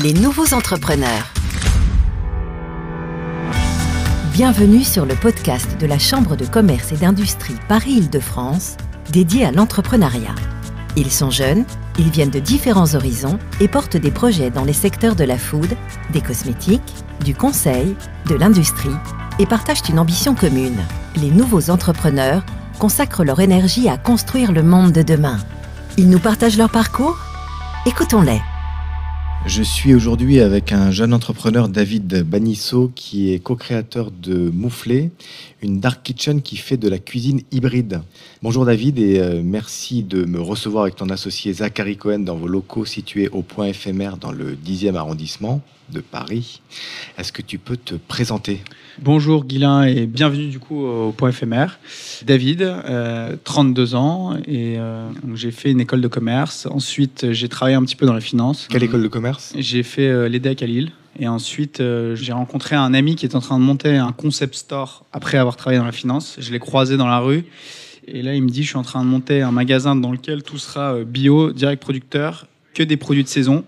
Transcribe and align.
Les 0.00 0.14
nouveaux 0.14 0.54
entrepreneurs. 0.54 1.34
Bienvenue 4.32 4.84
sur 4.84 5.04
le 5.04 5.14
podcast 5.14 5.76
de 5.78 5.84
la 5.84 5.98
Chambre 5.98 6.34
de 6.34 6.46
commerce 6.46 6.92
et 6.92 6.96
d'industrie 6.96 7.56
Paris-Île-de-France, 7.68 8.78
dédié 9.10 9.44
à 9.44 9.52
l'entrepreneuriat. 9.52 10.34
Ils 10.96 11.10
sont 11.10 11.28
jeunes, 11.28 11.66
ils 11.98 12.08
viennent 12.08 12.30
de 12.30 12.38
différents 12.38 12.94
horizons 12.94 13.38
et 13.60 13.68
portent 13.68 13.98
des 13.98 14.10
projets 14.10 14.48
dans 14.48 14.64
les 14.64 14.72
secteurs 14.72 15.14
de 15.14 15.24
la 15.24 15.36
food, 15.36 15.76
des 16.10 16.22
cosmétiques, 16.22 16.94
du 17.22 17.34
conseil, 17.34 17.94
de 18.30 18.34
l'industrie 18.34 18.96
et 19.38 19.44
partagent 19.44 19.90
une 19.90 19.98
ambition 19.98 20.34
commune. 20.34 20.80
Les 21.16 21.30
nouveaux 21.30 21.68
entrepreneurs 21.68 22.46
consacrent 22.78 23.24
leur 23.24 23.40
énergie 23.40 23.90
à 23.90 23.98
construire 23.98 24.52
le 24.52 24.62
monde 24.62 24.92
de 24.92 25.02
demain. 25.02 25.36
Ils 25.98 26.08
nous 26.08 26.18
partagent 26.18 26.56
leur 26.56 26.70
parcours? 26.70 27.18
Écoutons-les. 27.84 28.40
Je 29.44 29.62
suis 29.62 29.92
aujourd'hui 29.92 30.40
avec 30.40 30.70
un 30.72 30.92
jeune 30.92 31.12
entrepreneur, 31.12 31.68
David 31.68 32.22
Banisso, 32.22 32.92
qui 32.94 33.34
est 33.34 33.40
co-créateur 33.40 34.12
de 34.12 34.50
Mouflé, 34.50 35.10
une 35.60 35.80
dark 35.80 36.02
kitchen 36.04 36.42
qui 36.42 36.56
fait 36.56 36.76
de 36.76 36.88
la 36.88 36.98
cuisine 36.98 37.40
hybride. 37.50 38.02
Bonjour 38.42 38.64
David 38.64 39.00
et 39.00 39.18
euh, 39.18 39.42
merci 39.44 40.04
de 40.04 40.24
me 40.24 40.40
recevoir 40.40 40.84
avec 40.84 40.94
ton 40.94 41.10
associé 41.10 41.52
Zachary 41.52 41.96
Cohen 41.96 42.20
dans 42.20 42.36
vos 42.36 42.46
locaux 42.46 42.84
situés 42.84 43.28
au 43.28 43.42
point 43.42 43.66
éphémère 43.66 44.16
dans 44.16 44.30
le 44.30 44.54
10e 44.54 44.94
arrondissement 44.94 45.60
de 45.92 46.00
Paris. 46.00 46.60
Est-ce 47.18 47.32
que 47.32 47.42
tu 47.42 47.58
peux 47.58 47.76
te 47.76 47.94
présenter? 47.94 48.60
Bonjour 49.00 49.44
Guilain 49.44 49.84
et 49.84 50.06
bienvenue 50.06 50.48
du 50.48 50.58
coup 50.58 50.84
au 50.84 51.12
point 51.12 51.28
éphémère. 51.30 51.78
David, 52.24 52.62
euh, 52.62 53.36
32 53.44 53.94
ans 53.94 54.36
et 54.46 54.78
euh, 54.78 55.08
j'ai 55.34 55.50
fait 55.50 55.70
une 55.70 55.80
école 55.80 56.00
de 56.00 56.08
commerce. 56.08 56.66
Ensuite 56.70 57.32
j'ai 57.32 57.48
travaillé 57.48 57.76
un 57.76 57.82
petit 57.84 57.96
peu 57.96 58.06
dans 58.06 58.14
la 58.14 58.20
finance. 58.20 58.68
Quelle 58.70 58.82
école 58.82 59.02
de 59.02 59.08
commerce? 59.08 59.54
J'ai 59.56 59.82
fait 59.82 60.08
euh, 60.08 60.28
l'EDEC 60.28 60.62
à 60.62 60.66
Lille. 60.66 60.92
Et 61.18 61.28
ensuite, 61.28 61.80
euh, 61.80 62.16
j'ai 62.16 62.32
rencontré 62.32 62.74
un 62.74 62.94
ami 62.94 63.16
qui 63.16 63.26
est 63.26 63.34
en 63.34 63.40
train 63.40 63.58
de 63.58 63.64
monter 63.64 63.96
un 63.96 64.12
concept 64.12 64.54
store 64.54 65.04
après 65.12 65.36
avoir 65.36 65.56
travaillé 65.56 65.78
dans 65.78 65.84
la 65.84 65.92
finance. 65.92 66.36
Je 66.38 66.50
l'ai 66.52 66.58
croisé 66.58 66.96
dans 66.96 67.06
la 67.06 67.18
rue. 67.18 67.44
Et 68.08 68.22
là, 68.22 68.34
il 68.34 68.42
me 68.42 68.48
dit, 68.48 68.62
je 68.62 68.68
suis 68.68 68.78
en 68.78 68.82
train 68.82 69.04
de 69.04 69.08
monter 69.08 69.42
un 69.42 69.52
magasin 69.52 69.94
dans 69.94 70.10
lequel 70.10 70.42
tout 70.42 70.58
sera 70.58 70.94
euh, 70.94 71.04
bio, 71.04 71.52
direct 71.52 71.82
producteur, 71.82 72.46
que 72.74 72.82
des 72.82 72.96
produits 72.96 73.22
de 73.22 73.28
saison 73.28 73.64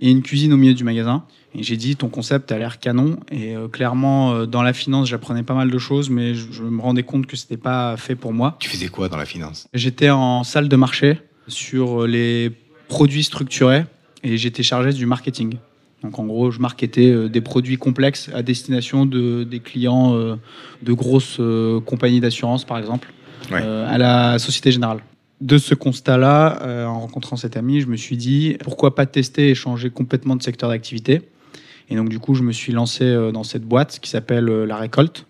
et 0.00 0.10
une 0.10 0.22
cuisine 0.22 0.52
au 0.52 0.56
milieu 0.56 0.74
du 0.74 0.84
magasin. 0.84 1.24
Et 1.54 1.62
j'ai 1.64 1.76
dit, 1.76 1.96
ton 1.96 2.08
concept 2.08 2.52
a 2.52 2.58
l'air 2.58 2.78
canon. 2.78 3.18
Et 3.32 3.56
euh, 3.56 3.66
clairement, 3.68 4.32
euh, 4.32 4.46
dans 4.46 4.62
la 4.62 4.72
finance, 4.72 5.08
j'apprenais 5.08 5.42
pas 5.42 5.54
mal 5.54 5.70
de 5.70 5.78
choses, 5.78 6.08
mais 6.08 6.34
je, 6.34 6.46
je 6.52 6.62
me 6.62 6.80
rendais 6.80 7.02
compte 7.02 7.26
que 7.26 7.36
c'était 7.36 7.56
pas 7.56 7.96
fait 7.96 8.14
pour 8.14 8.32
moi. 8.32 8.56
Tu 8.60 8.70
faisais 8.70 8.88
quoi 8.88 9.08
dans 9.08 9.16
la 9.16 9.26
finance? 9.26 9.66
J'étais 9.74 10.10
en 10.10 10.44
salle 10.44 10.68
de 10.68 10.76
marché 10.76 11.18
sur 11.48 12.06
les 12.06 12.52
produits 12.88 13.24
structurés 13.24 13.84
et 14.22 14.36
j'étais 14.36 14.62
chargé 14.62 14.92
du 14.92 15.06
marketing. 15.06 15.56
Donc 16.04 16.18
en 16.18 16.24
gros, 16.24 16.50
je 16.50 16.60
marketais 16.60 17.10
euh, 17.10 17.28
des 17.28 17.40
produits 17.40 17.76
complexes 17.76 18.30
à 18.32 18.42
destination 18.42 19.04
de, 19.04 19.42
des 19.44 19.60
clients 19.60 20.14
euh, 20.14 20.36
de 20.82 20.92
grosses 20.92 21.36
euh, 21.40 21.80
compagnies 21.80 22.20
d'assurance, 22.20 22.64
par 22.64 22.78
exemple, 22.78 23.12
Ouais. 23.50 23.60
euh, 23.62 23.88
à 23.92 23.98
la 23.98 24.38
Société 24.38 24.70
Générale. 24.70 25.00
De 25.40 25.56
ce 25.58 25.74
constat-là, 25.74 26.58
euh, 26.62 26.84
en 26.86 27.00
rencontrant 27.00 27.36
cet 27.36 27.56
ami, 27.56 27.80
je 27.80 27.86
me 27.86 27.96
suis 27.96 28.16
dit 28.18 28.56
pourquoi 28.62 28.94
pas 28.94 29.06
tester 29.06 29.48
et 29.48 29.54
changer 29.54 29.88
complètement 29.90 30.36
de 30.36 30.42
secteur 30.42 30.68
d'activité? 30.68 31.22
Et 31.90 31.96
donc 31.96 32.08
du 32.08 32.20
coup, 32.20 32.34
je 32.34 32.42
me 32.42 32.52
suis 32.52 32.72
lancé 32.72 33.04
euh, 33.04 33.32
dans 33.32 33.42
cette 33.42 33.64
boîte 33.64 33.98
qui 34.00 34.08
s'appelle 34.08 34.48
euh, 34.48 34.64
La 34.64 34.76
Récolte. 34.76 35.26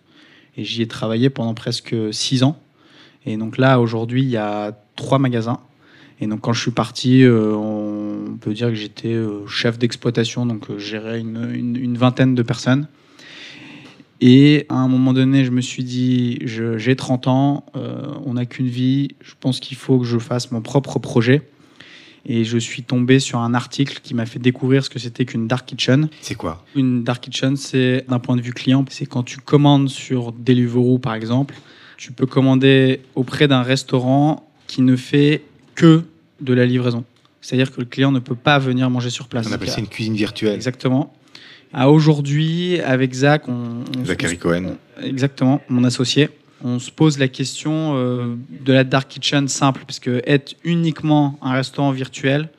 Et 0.57 0.65
j'y 0.65 0.83
ai 0.83 0.87
travaillé 0.87 1.31
pendant 1.31 1.55
presque 1.55 1.95
six 2.13 2.43
ans. 2.43 2.61
Et 3.25 3.37
donc 3.37 3.57
là, 3.57 3.81
aujourd'hui, 3.81 4.23
il 4.23 4.29
y 4.29 4.37
a 4.37 4.79
trois 4.95 5.19
magasins. 5.19 5.61
Et 6.21 6.27
donc 6.27 6.43
quand 6.43 6.53
je 6.53 6.61
suis 6.61 6.71
parti, 6.71 7.23
euh, 7.23 7.55
on 7.55 8.37
peut 8.37 8.53
dire 8.53 8.69
que 8.69 8.75
j'étais 8.75 9.17
chef 9.47 9.79
d'exploitation, 9.79 10.45
donc 10.45 10.77
gérais 10.77 11.21
une, 11.21 11.97
vingtaine 11.97 12.35
de 12.35 12.43
personnes. 12.43 12.89
Et 14.21 14.67
à 14.69 14.75
un 14.75 14.89
moment 14.89 15.15
donné, 15.15 15.47
je 15.47 15.51
me 15.51 15.63
suis 15.63 15.83
dit, 15.83 16.41
j'ai 16.45 16.95
30 16.95 17.27
ans, 17.27 17.65
on 17.75 18.35
n'a 18.35 18.45
qu'une 18.45 18.69
vie, 18.69 19.17
je 19.23 19.33
pense 19.41 19.61
qu'il 19.61 19.79
faut 19.79 19.99
que 19.99 20.05
je 20.05 20.19
fasse 20.19 20.51
mon 20.51 20.61
propre 20.61 20.99
projet. 20.99 21.41
Et 22.27 22.45
je 22.45 22.59
suis 22.59 22.83
tombé 22.83 23.19
sur 23.19 23.39
un 23.39 23.55
article 23.55 24.01
qui 24.03 24.15
m'a 24.15 24.27
fait 24.27 24.39
découvrir 24.39 24.85
ce 24.85 24.91
que 24.91 24.99
c'était 24.99 25.25
qu'une 25.25 25.47
dark 25.49 25.67
kitchen. 25.67 26.09
C'est 26.21 26.35
quoi? 26.35 26.65
Une 26.77 27.03
dark 27.03 27.23
kitchen, 27.25 27.57
c'est 27.57 28.05
d'un 28.09 28.19
point 28.19 28.37
de 28.37 28.43
vue 28.43 28.53
client, 28.53 28.85
c'est 28.91 29.07
quand 29.07 29.23
tu 29.23 29.39
commandes 29.39 29.89
sur 29.89 30.33
Deliveroo 30.33 30.99
par 30.99 31.15
exemple, 31.15 31.55
tu 31.97 32.13
peux 32.13 32.27
commander 32.27 33.01
auprès 33.15 33.49
d'un 33.49 33.63
restaurant 33.63 34.47
qui 34.67 34.83
ne 34.83 34.97
fait 34.97 35.43
que 35.75 36.05
de 36.41 36.53
la 36.53 36.67
livraison. 36.67 37.05
C'est-à-dire 37.41 37.73
que 37.73 37.81
le 37.81 37.87
client 37.87 38.13
ne 38.13 38.19
peut 38.19 38.35
pas 38.35 38.59
venir 38.59 38.89
manger 38.91 39.09
sur 39.11 39.27
place. 39.29 39.47
On 39.49 39.53
appelle 39.53 39.71
ça 39.71 39.81
une 39.81 39.89
cuisine 39.89 40.15
virtuelle. 40.15 40.55
Exactement. 40.55 41.15
À 41.73 41.89
aujourd'hui, 41.91 42.81
avec 42.81 43.15
Zach, 43.15 43.49
on, 43.49 43.85
on- 43.99 44.05
Zachary 44.05 44.37
Cohen. 44.39 44.77
Exactement, 45.03 45.61
mon 45.69 45.85
associé. 45.85 46.29
On 46.63 46.79
se 46.79 46.91
pose 46.91 47.19
la 47.19 47.29
question 47.29 47.95
euh, 47.97 48.35
de 48.65 48.73
la 48.73 48.85
dark 48.85 49.09
kitchen 49.09 49.49
simple, 49.49 49.83
parce 49.87 49.99
que 49.99 50.23
être 50.27 50.57
uniquement 50.65 51.39
un 51.43 51.53
restaurant 51.53 51.91
virtuel, 51.91 52.51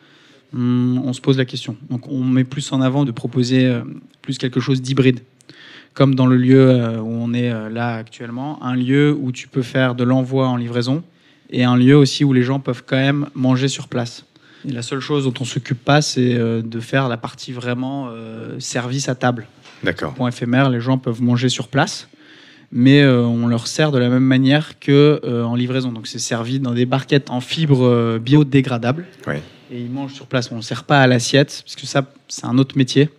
hum, 0.53 1.01
on 1.03 1.13
se 1.13 1.21
pose 1.21 1.37
la 1.37 1.45
question. 1.45 1.75
Donc 1.89 2.07
on 2.07 2.23
met 2.23 2.43
plus 2.43 2.71
en 2.71 2.81
avant 2.81 3.05
de 3.05 3.11
proposer 3.11 3.65
euh, 3.65 3.81
plus 4.21 4.37
quelque 4.37 4.59
chose 4.59 4.81
d'hybride, 4.81 5.19
comme 5.93 6.15
dans 6.15 6.25
le 6.25 6.37
lieu 6.37 6.69
euh, 6.69 6.99
où 6.99 7.09
on 7.09 7.33
est 7.33 7.51
là 7.69 7.95
actuellement, 7.95 8.63
un 8.63 8.75
lieu 8.75 9.15
où 9.19 9.31
tu 9.31 9.47
peux 9.47 9.61
faire 9.61 9.93
de 9.93 10.03
l'envoi 10.03 10.47
en 10.47 10.57
livraison 10.57 11.03
et 11.49 11.63
un 11.63 11.75
lieu 11.75 11.95
aussi 11.95 12.23
où 12.23 12.33
les 12.33 12.43
gens 12.43 12.59
peuvent 12.59 12.83
quand 12.85 12.97
même 12.97 13.27
manger 13.35 13.67
sur 13.67 13.87
place. 13.87 14.25
Et 14.67 14.71
la 14.71 14.81
seule 14.83 14.99
chose 14.99 15.25
dont 15.25 15.33
on 15.39 15.45
s'occupe 15.45 15.83
pas, 15.83 16.01
c'est 16.01 16.35
de 16.35 16.79
faire 16.79 17.09
la 17.09 17.17
partie 17.17 17.51
vraiment 17.51 18.09
service 18.59 19.09
à 19.09 19.15
table 19.15 19.47
D'accord. 19.83 20.13
point 20.13 20.29
éphémère, 20.29 20.69
les 20.69 20.79
gens 20.79 20.97
peuvent 20.97 21.21
manger 21.21 21.49
sur 21.49 21.67
place, 21.67 22.07
mais 22.71 23.01
euh, 23.01 23.23
on 23.23 23.47
leur 23.47 23.67
sert 23.67 23.91
de 23.91 23.97
la 23.97 24.09
même 24.09 24.23
manière 24.23 24.79
que 24.79 25.19
euh, 25.23 25.43
en 25.43 25.55
livraison. 25.55 25.91
Donc 25.91 26.07
c'est 26.07 26.19
servi 26.19 26.59
dans 26.59 26.73
des 26.73 26.85
barquettes 26.85 27.29
en 27.29 27.41
fibres 27.41 27.85
euh, 27.85 28.19
biodégradables. 28.19 29.05
Et 29.71 29.79
ils 29.79 29.91
mangent 29.91 30.13
sur 30.13 30.27
place. 30.27 30.51
On 30.51 30.57
ne 30.57 30.61
sert 30.61 30.83
pas 30.83 31.01
à 31.01 31.07
l'assiette, 31.07 31.63
parce 31.65 31.75
que 31.75 31.85
ça, 31.85 32.11
c'est 32.27 32.45
un 32.45 32.57
autre 32.57 32.77
métier 32.77 33.09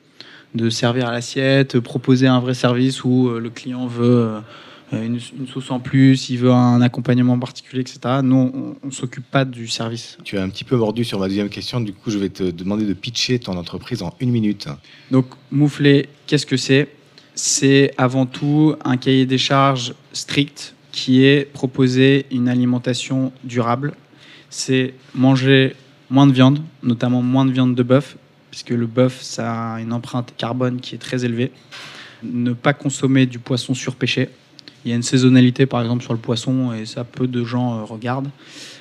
de 0.54 0.68
servir 0.68 1.08
à 1.08 1.12
l'assiette, 1.12 1.80
proposer 1.80 2.26
un 2.26 2.40
vrai 2.40 2.54
service 2.54 3.04
où 3.04 3.28
euh, 3.28 3.38
le 3.38 3.50
client 3.50 3.86
veut 3.86 4.32
une, 4.92 5.18
une 5.38 5.48
sauce 5.48 5.70
en 5.70 5.80
plus, 5.80 6.28
il 6.28 6.36
veut 6.36 6.50
un 6.50 6.82
accompagnement 6.82 7.38
particulier, 7.38 7.80
etc. 7.80 8.20
Nous, 8.22 8.76
on 8.82 8.86
ne 8.86 8.92
s'occupe 8.92 9.24
pas 9.24 9.46
du 9.46 9.66
service. 9.66 10.18
Tu 10.22 10.36
as 10.36 10.42
un 10.42 10.50
petit 10.50 10.64
peu 10.64 10.76
mordu 10.76 11.04
sur 11.04 11.18
ma 11.18 11.28
deuxième 11.28 11.48
question, 11.48 11.80
du 11.80 11.94
coup 11.94 12.10
je 12.10 12.18
vais 12.18 12.28
te 12.28 12.42
demander 12.42 12.84
de 12.84 12.92
pitcher 12.92 13.38
ton 13.38 13.56
entreprise 13.56 14.02
en 14.02 14.14
une 14.20 14.30
minute. 14.30 14.68
Donc, 15.10 15.24
moufler, 15.50 16.10
qu'est-ce 16.26 16.44
que 16.44 16.58
c'est? 16.58 16.88
C'est 17.34 17.94
avant 17.96 18.26
tout 18.26 18.76
un 18.84 18.96
cahier 18.96 19.26
des 19.26 19.38
charges 19.38 19.94
strict 20.12 20.74
qui 20.92 21.24
est 21.24 21.50
proposer 21.50 22.26
une 22.30 22.48
alimentation 22.48 23.32
durable. 23.42 23.94
C'est 24.50 24.94
manger 25.14 25.74
moins 26.10 26.26
de 26.26 26.32
viande, 26.32 26.60
notamment 26.82 27.22
moins 27.22 27.46
de 27.46 27.52
viande 27.52 27.74
de 27.74 27.82
bœuf, 27.82 28.16
puisque 28.50 28.70
le 28.70 28.86
bœuf, 28.86 29.22
ça 29.22 29.74
a 29.74 29.80
une 29.80 29.94
empreinte 29.94 30.34
carbone 30.36 30.80
qui 30.80 30.94
est 30.94 30.98
très 30.98 31.24
élevée. 31.24 31.50
Ne 32.22 32.52
pas 32.52 32.74
consommer 32.74 33.24
du 33.24 33.38
poisson 33.38 33.72
surpêché. 33.72 34.28
Il 34.84 34.90
y 34.90 34.92
a 34.92 34.96
une 34.96 35.02
saisonnalité, 35.02 35.64
par 35.64 35.80
exemple, 35.80 36.02
sur 36.02 36.12
le 36.12 36.18
poisson, 36.18 36.72
et 36.74 36.84
ça, 36.84 37.04
peu 37.04 37.26
de 37.26 37.44
gens 37.44 37.78
euh, 37.78 37.84
regardent. 37.84 38.30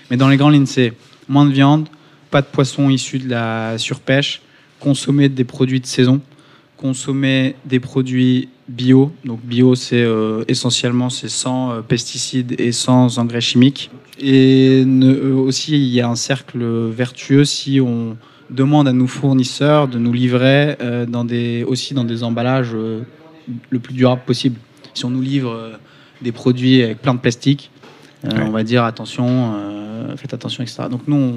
Mais 0.09 0.17
dans 0.17 0.27
les 0.27 0.35
grandes 0.35 0.53
lignes, 0.53 0.65
c'est 0.65 0.93
moins 1.29 1.45
de 1.45 1.51
viande, 1.51 1.87
pas 2.31 2.41
de 2.41 2.47
poisson 2.47 2.89
issu 2.89 3.17
de 3.19 3.29
la 3.29 3.77
surpêche, 3.77 4.41
consommer 4.79 5.29
des 5.29 5.43
produits 5.45 5.79
de 5.79 5.85
saison, 5.85 6.19
consommer 6.81 7.55
des 7.65 7.79
produits 7.79 8.49
bio. 8.67 9.11
Donc 9.25 9.39
bio, 9.43 9.75
c'est 9.75 10.01
euh, 10.03 10.43
essentiellement 10.47 11.09
c'est 11.09 11.29
sans 11.29 11.71
euh, 11.71 11.81
pesticides 11.81 12.59
et 12.59 12.71
sans 12.71 13.19
engrais 13.19 13.41
chimiques. 13.41 13.91
Et 14.19 14.83
ne- 14.85 15.13
euh, 15.13 15.35
aussi, 15.35 15.73
il 15.75 15.93
y 15.93 16.01
a 16.01 16.09
un 16.09 16.15
cercle 16.15 16.63
vertueux 16.89 17.45
si 17.45 17.79
on 17.79 18.17
demande 18.49 18.87
à 18.87 18.93
nos 18.93 19.07
fournisseurs 19.07 19.87
de 19.87 19.97
nous 19.97 20.11
livrer 20.11 20.75
dans 21.07 21.23
des, 21.23 21.63
aussi 21.63 21.93
dans 21.93 22.03
des 22.03 22.21
emballages 22.21 22.73
le 22.73 23.79
plus 23.79 23.93
durable 23.93 24.23
possible. 24.25 24.57
Si 24.93 25.05
on 25.05 25.09
nous 25.09 25.21
livre 25.21 25.79
des 26.21 26.33
produits 26.33 26.83
avec 26.83 27.01
plein 27.01 27.13
de 27.13 27.19
plastique, 27.19 27.71
Ouais. 28.23 28.29
on 28.45 28.51
va 28.51 28.63
dire 28.63 28.83
attention, 28.83 29.53
faites 30.17 30.33
attention, 30.35 30.61
etc. 30.63 30.83
Donc 30.91 31.01
nous, 31.07 31.15
on, 31.15 31.35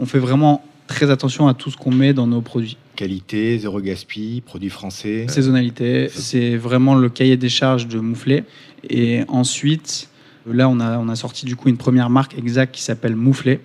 on 0.00 0.04
fait 0.04 0.18
vraiment 0.18 0.62
très 0.88 1.10
attention 1.10 1.46
à 1.46 1.54
tout 1.54 1.70
ce 1.70 1.76
qu'on 1.76 1.92
met 1.92 2.12
dans 2.12 2.26
nos 2.26 2.40
produits. 2.40 2.76
Qualité, 2.96 3.58
zéro 3.58 3.80
gaspille, 3.80 4.40
produits 4.40 4.70
français. 4.70 5.26
Saisonnalité, 5.28 6.08
c'est 6.12 6.56
vraiment 6.56 6.96
le 6.96 7.08
cahier 7.08 7.36
des 7.36 7.48
charges 7.48 7.86
de 7.86 8.00
Mouflé. 8.00 8.42
Et 8.90 9.22
ensuite, 9.28 10.08
là, 10.50 10.68
on 10.68 10.80
a, 10.80 10.98
on 10.98 11.08
a 11.08 11.14
sorti 11.14 11.46
du 11.46 11.54
coup 11.54 11.68
une 11.68 11.76
première 11.76 12.10
marque 12.10 12.36
exacte 12.36 12.74
qui 12.74 12.82
s'appelle 12.82 13.14
Mouflé. 13.14 13.60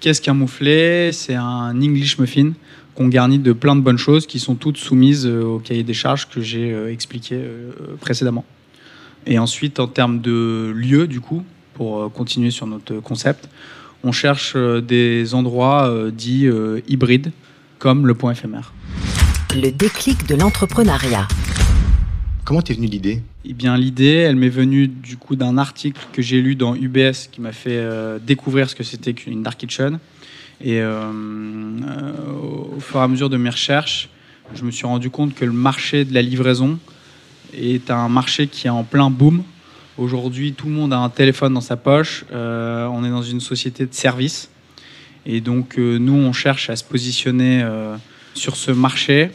Qu'est-ce 0.00 0.20
qu'un 0.20 0.34
mouflé? 0.34 1.12
C'est 1.12 1.34
un 1.34 1.80
English 1.80 2.18
muffin 2.18 2.52
qu'on 2.94 3.08
garnit 3.08 3.38
de 3.38 3.52
plein 3.52 3.74
de 3.74 3.80
bonnes 3.80 3.96
choses 3.98 4.26
qui 4.26 4.38
sont 4.38 4.54
toutes 4.54 4.76
soumises 4.76 5.26
euh, 5.26 5.42
au 5.42 5.58
cahier 5.58 5.82
des 5.82 5.94
charges 5.94 6.28
que 6.28 6.40
j'ai 6.42 6.72
euh, 6.72 6.92
expliqué 6.92 7.36
euh, 7.36 7.72
précédemment. 8.00 8.44
Et 9.26 9.38
ensuite, 9.38 9.80
en 9.80 9.86
termes 9.86 10.20
de 10.20 10.72
lieu, 10.76 11.06
du 11.06 11.20
coup, 11.20 11.42
pour 11.72 12.02
euh, 12.02 12.08
continuer 12.08 12.50
sur 12.50 12.66
notre 12.66 12.96
concept, 12.96 13.48
on 14.04 14.12
cherche 14.12 14.52
euh, 14.54 14.80
des 14.80 15.34
endroits 15.34 15.88
euh, 15.88 16.10
dits 16.10 16.46
euh, 16.46 16.80
hybrides, 16.86 17.32
comme 17.78 18.06
le 18.06 18.14
point 18.14 18.32
éphémère. 18.32 18.72
Le 19.54 19.70
déclic 19.70 20.28
de 20.28 20.34
l'entrepreneuriat. 20.34 21.26
Comment 22.44 22.60
t'es 22.60 22.74
venue 22.74 22.88
l'idée? 22.88 23.22
Eh 23.46 23.54
bien, 23.54 23.76
l'idée, 23.76 24.16
elle 24.16 24.36
m'est 24.36 24.50
venue 24.50 24.86
du 24.86 25.16
coup 25.16 25.34
d'un 25.34 25.56
article 25.56 26.00
que 26.12 26.20
j'ai 26.20 26.42
lu 26.42 26.56
dans 26.56 26.74
UBS 26.74 27.28
qui 27.32 27.40
m'a 27.40 27.52
fait 27.52 27.78
euh, 27.78 28.18
découvrir 28.18 28.68
ce 28.68 28.74
que 28.74 28.84
c'était 28.84 29.14
qu'une 29.14 29.42
dark 29.42 29.58
kitchen. 29.58 29.98
Et 30.60 30.80
euh, 30.80 31.10
euh, 31.10 32.12
au 32.76 32.80
fur 32.80 33.00
et 33.00 33.02
à 33.02 33.08
mesure 33.08 33.30
de 33.30 33.38
mes 33.38 33.48
recherches, 33.48 34.10
je 34.54 34.62
me 34.64 34.70
suis 34.70 34.86
rendu 34.86 35.08
compte 35.08 35.34
que 35.34 35.46
le 35.46 35.52
marché 35.52 36.04
de 36.04 36.12
la 36.12 36.20
livraison 36.20 36.78
est 37.54 37.90
un 37.90 38.08
marché 38.10 38.46
qui 38.46 38.66
est 38.66 38.70
en 38.70 38.84
plein 38.84 39.08
boom. 39.08 39.42
Aujourd'hui, 39.96 40.54
tout 40.54 40.66
le 40.66 40.72
monde 40.72 40.92
a 40.92 40.98
un 40.98 41.08
téléphone 41.08 41.54
dans 41.54 41.60
sa 41.60 41.76
poche. 41.76 42.24
Euh, 42.32 42.86
on 42.86 43.04
est 43.04 43.10
dans 43.10 43.22
une 43.22 43.40
société 43.40 43.86
de 43.86 43.94
services. 43.94 44.50
Et 45.24 45.40
donc, 45.40 45.78
euh, 45.78 45.98
nous, 45.98 46.14
on 46.14 46.32
cherche 46.32 46.68
à 46.68 46.74
se 46.74 46.82
positionner 46.82 47.62
euh, 47.62 47.94
sur 48.34 48.56
ce 48.56 48.72
marché 48.72 49.30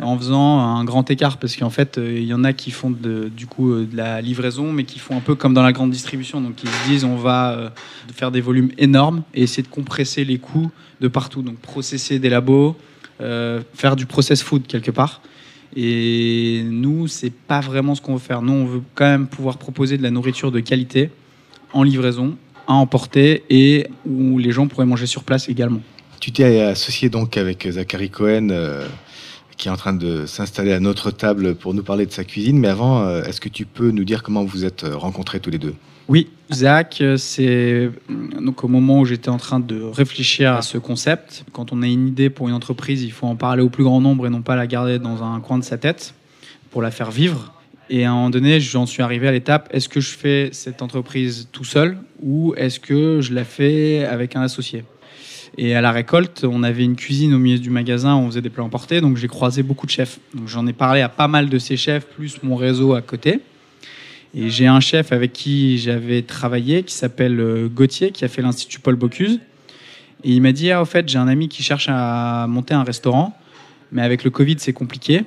en 0.00 0.16
faisant 0.16 0.60
un 0.60 0.82
grand 0.84 1.10
écart 1.10 1.36
parce 1.36 1.56
qu'en 1.56 1.68
fait, 1.68 2.00
il 2.02 2.24
y 2.24 2.32
en 2.32 2.42
a 2.44 2.54
qui 2.54 2.70
font 2.70 2.90
de, 2.90 3.28
du 3.28 3.46
coup 3.46 3.84
de 3.84 3.96
la 3.96 4.22
livraison, 4.22 4.72
mais 4.72 4.84
qui 4.84 4.98
font 4.98 5.16
un 5.16 5.20
peu 5.20 5.34
comme 5.34 5.52
dans 5.52 5.62
la 5.62 5.72
grande 5.72 5.90
distribution. 5.90 6.40
Donc, 6.40 6.62
ils 6.62 6.70
se 6.70 6.88
disent 6.88 7.04
on 7.04 7.16
va 7.16 7.72
faire 8.14 8.30
des 8.30 8.40
volumes 8.40 8.70
énormes 8.78 9.24
et 9.34 9.42
essayer 9.42 9.64
de 9.64 9.68
compresser 9.68 10.24
les 10.24 10.38
coûts 10.38 10.70
de 11.00 11.08
partout. 11.08 11.42
Donc, 11.42 11.58
processer 11.58 12.20
des 12.20 12.30
labos, 12.30 12.76
faire 13.18 13.96
du 13.96 14.06
process 14.06 14.40
food 14.40 14.68
quelque 14.68 14.92
part. 14.92 15.20
Et 15.76 16.62
nous, 16.64 17.06
c'est 17.06 17.32
pas 17.32 17.60
vraiment 17.60 17.94
ce 17.94 18.00
qu'on 18.00 18.14
veut 18.14 18.18
faire. 18.18 18.42
Nous, 18.42 18.52
on 18.52 18.64
veut 18.64 18.82
quand 18.94 19.04
même 19.04 19.26
pouvoir 19.26 19.58
proposer 19.58 19.98
de 19.98 20.02
la 20.02 20.10
nourriture 20.10 20.50
de 20.50 20.60
qualité 20.60 21.10
en 21.72 21.82
livraison, 21.82 22.36
à 22.66 22.74
emporter 22.74 23.44
et 23.50 23.86
où 24.06 24.38
les 24.38 24.52
gens 24.52 24.66
pourraient 24.68 24.86
manger 24.86 25.06
sur 25.06 25.24
place 25.24 25.48
également. 25.48 25.80
Tu 26.20 26.32
t'es 26.32 26.60
associé 26.60 27.10
donc 27.10 27.36
avec 27.36 27.68
Zachary 27.70 28.10
Cohen, 28.10 28.48
euh, 28.50 28.86
qui 29.56 29.68
est 29.68 29.70
en 29.70 29.76
train 29.76 29.92
de 29.92 30.26
s'installer 30.26 30.72
à 30.72 30.80
notre 30.80 31.10
table 31.10 31.54
pour 31.54 31.74
nous 31.74 31.82
parler 31.82 32.06
de 32.06 32.12
sa 32.12 32.24
cuisine. 32.24 32.58
Mais 32.58 32.68
avant, 32.68 33.02
euh, 33.02 33.22
est-ce 33.24 33.40
que 33.40 33.48
tu 33.48 33.66
peux 33.66 33.90
nous 33.90 34.04
dire 34.04 34.22
comment 34.22 34.44
vous 34.44 34.64
êtes 34.64 34.84
rencontrés 34.84 35.40
tous 35.40 35.50
les 35.50 35.58
deux? 35.58 35.74
Oui, 36.08 36.28
Zach, 36.50 37.00
euh, 37.02 37.18
c'est 37.18 37.90
donc 38.08 38.64
au 38.64 38.68
moment 38.68 39.00
où 39.00 39.04
j'étais 39.04 39.28
en 39.28 39.36
train 39.36 39.60
de 39.60 39.82
réfléchir 39.82 40.54
à 40.54 40.62
ce 40.62 40.78
concept. 40.78 41.44
Quand 41.52 41.72
on 41.72 41.82
a 41.82 41.86
une 41.86 42.08
idée 42.08 42.30
pour 42.30 42.48
une 42.48 42.54
entreprise, 42.54 43.02
il 43.02 43.12
faut 43.12 43.26
en 43.26 43.36
parler 43.36 43.62
au 43.62 43.68
plus 43.68 43.84
grand 43.84 44.00
nombre 44.00 44.26
et 44.26 44.30
non 44.30 44.40
pas 44.40 44.56
la 44.56 44.66
garder 44.66 44.98
dans 44.98 45.22
un 45.22 45.40
coin 45.40 45.58
de 45.58 45.64
sa 45.64 45.76
tête 45.76 46.14
pour 46.70 46.80
la 46.80 46.90
faire 46.90 47.10
vivre. 47.10 47.52
Et 47.90 48.04
à 48.04 48.10
un 48.10 48.14
moment 48.14 48.30
donné, 48.30 48.60
j'en 48.60 48.86
suis 48.86 49.02
arrivé 49.02 49.28
à 49.28 49.32
l'étape 49.32 49.68
est-ce 49.72 49.88
que 49.88 50.00
je 50.00 50.10
fais 50.10 50.48
cette 50.52 50.80
entreprise 50.80 51.48
tout 51.52 51.64
seul 51.64 51.98
ou 52.22 52.54
est-ce 52.56 52.80
que 52.80 53.20
je 53.20 53.34
la 53.34 53.44
fais 53.44 54.04
avec 54.04 54.34
un 54.34 54.42
associé? 54.42 54.84
Et 55.58 55.74
à 55.74 55.80
la 55.80 55.92
récolte, 55.92 56.44
on 56.44 56.62
avait 56.62 56.84
une 56.84 56.96
cuisine 56.96 57.34
au 57.34 57.38
milieu 57.38 57.58
du 57.58 57.70
magasin 57.70 58.14
on 58.14 58.26
faisait 58.26 58.42
des 58.42 58.50
plats 58.50 58.64
emportés, 58.64 59.00
donc 59.00 59.16
j'ai 59.16 59.28
croisé 59.28 59.62
beaucoup 59.62 59.86
de 59.86 59.90
chefs. 59.90 60.18
J'en 60.46 60.66
ai 60.66 60.72
parlé 60.72 61.00
à 61.00 61.08
pas 61.08 61.28
mal 61.28 61.48
de 61.48 61.58
ces 61.58 61.76
chefs, 61.76 62.06
plus 62.06 62.42
mon 62.42 62.56
réseau 62.56 62.94
à 62.94 63.02
côté. 63.02 63.40
Et 64.34 64.50
j'ai 64.50 64.66
un 64.66 64.80
chef 64.80 65.12
avec 65.12 65.32
qui 65.32 65.78
j'avais 65.78 66.22
travaillé 66.22 66.82
qui 66.82 66.94
s'appelle 66.94 67.40
euh, 67.40 67.68
Gauthier, 67.68 68.10
qui 68.10 68.24
a 68.24 68.28
fait 68.28 68.42
l'Institut 68.42 68.80
Paul 68.80 68.96
Bocuse. 68.96 69.40
Et 70.24 70.32
il 70.32 70.42
m'a 70.42 70.52
dit 70.52 70.70
Ah, 70.70 70.82
au 70.82 70.84
fait, 70.84 71.08
j'ai 71.08 71.18
un 71.18 71.28
ami 71.28 71.48
qui 71.48 71.62
cherche 71.62 71.86
à 71.88 72.46
monter 72.48 72.74
un 72.74 72.82
restaurant, 72.82 73.36
mais 73.92 74.02
avec 74.02 74.24
le 74.24 74.30
Covid, 74.30 74.56
c'est 74.58 74.72
compliqué. 74.72 75.24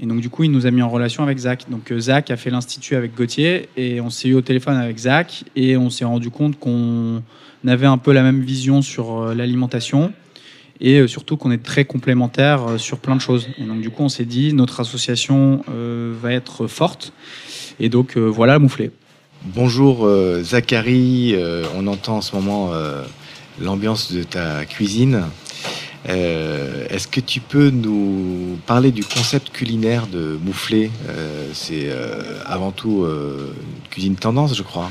Et 0.00 0.06
donc, 0.06 0.20
du 0.20 0.30
coup, 0.30 0.44
il 0.44 0.52
nous 0.52 0.66
a 0.66 0.70
mis 0.70 0.80
en 0.80 0.88
relation 0.88 1.24
avec 1.24 1.38
Zach. 1.38 1.64
Donc, 1.68 1.90
euh, 1.90 1.98
Zach 1.98 2.30
a 2.30 2.36
fait 2.36 2.50
l'Institut 2.50 2.94
avec 2.94 3.14
Gauthier 3.16 3.68
et 3.76 4.00
on 4.00 4.10
s'est 4.10 4.28
eu 4.28 4.34
au 4.34 4.40
téléphone 4.40 4.76
avec 4.76 4.96
Zach 4.96 5.44
et 5.56 5.76
on 5.76 5.90
s'est 5.90 6.04
rendu 6.04 6.30
compte 6.30 6.58
qu'on 6.58 7.22
avait 7.66 7.86
un 7.86 7.98
peu 7.98 8.12
la 8.12 8.22
même 8.22 8.40
vision 8.40 8.80
sur 8.80 9.18
euh, 9.18 9.34
l'alimentation 9.34 10.12
et 10.80 11.00
euh, 11.00 11.06
surtout 11.06 11.36
qu'on 11.36 11.50
est 11.50 11.62
très 11.62 11.84
complémentaires 11.84 12.68
euh, 12.68 12.78
sur 12.78 12.98
plein 12.98 13.16
de 13.16 13.20
choses. 13.20 13.48
Et 13.58 13.64
donc, 13.64 13.80
du 13.80 13.90
coup, 13.90 14.02
on 14.02 14.08
s'est 14.08 14.24
dit 14.24 14.52
notre 14.52 14.80
association 14.80 15.64
euh, 15.70 16.14
va 16.20 16.32
être 16.32 16.66
forte. 16.66 17.12
Et 17.80 17.88
donc, 17.88 18.16
euh, 18.16 18.26
voilà, 18.26 18.58
mouflé. 18.58 18.90
Bonjour 19.44 20.04
euh, 20.04 20.42
Zachary, 20.42 21.34
Euh, 21.34 21.64
on 21.76 21.86
entend 21.86 22.16
en 22.18 22.20
ce 22.20 22.34
moment 22.34 22.70
euh, 22.72 23.04
l'ambiance 23.60 24.12
de 24.12 24.22
ta 24.22 24.64
cuisine. 24.64 25.24
Euh, 26.08 26.86
Est-ce 26.90 27.08
que 27.08 27.20
tu 27.20 27.40
peux 27.40 27.70
nous 27.70 28.58
parler 28.66 28.92
du 28.92 29.04
concept 29.04 29.50
culinaire 29.50 30.06
de 30.06 30.38
Mouflé 30.42 30.90
Euh, 31.08 31.48
C'est 31.52 31.86
euh, 31.86 32.22
avant 32.46 32.70
tout 32.70 33.02
euh, 33.02 33.52
une 33.82 33.88
cuisine 33.90 34.16
tendance, 34.16 34.56
je 34.56 34.62
crois. 34.62 34.90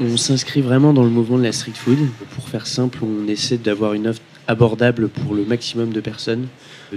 On 0.00 0.16
s'inscrit 0.16 0.60
vraiment 0.62 0.92
dans 0.92 1.04
le 1.04 1.10
mouvement 1.10 1.38
de 1.38 1.42
la 1.42 1.52
street 1.52 1.72
food. 1.74 1.98
Pour 2.34 2.48
faire 2.48 2.66
simple, 2.66 2.98
on 3.02 3.28
essaie 3.28 3.58
d'avoir 3.58 3.94
une 3.94 4.08
offre 4.08 4.20
abordable 4.48 5.08
pour 5.08 5.34
le 5.34 5.44
maximum 5.44 5.92
de 5.92 6.00
personnes, 6.00 6.48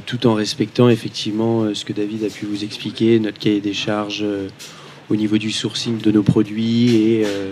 tout 0.05 0.27
en 0.27 0.33
respectant 0.33 0.89
effectivement 0.89 1.63
euh, 1.63 1.73
ce 1.73 1.85
que 1.85 1.93
David 1.93 2.23
a 2.23 2.29
pu 2.29 2.45
vous 2.45 2.63
expliquer, 2.63 3.19
notre 3.19 3.39
cahier 3.39 3.61
des 3.61 3.73
charges 3.73 4.23
euh, 4.23 4.47
au 5.09 5.15
niveau 5.15 5.37
du 5.37 5.51
sourcing 5.51 5.99
de 5.99 6.11
nos 6.11 6.23
produits. 6.23 6.95
Et 6.95 7.23
euh, 7.25 7.51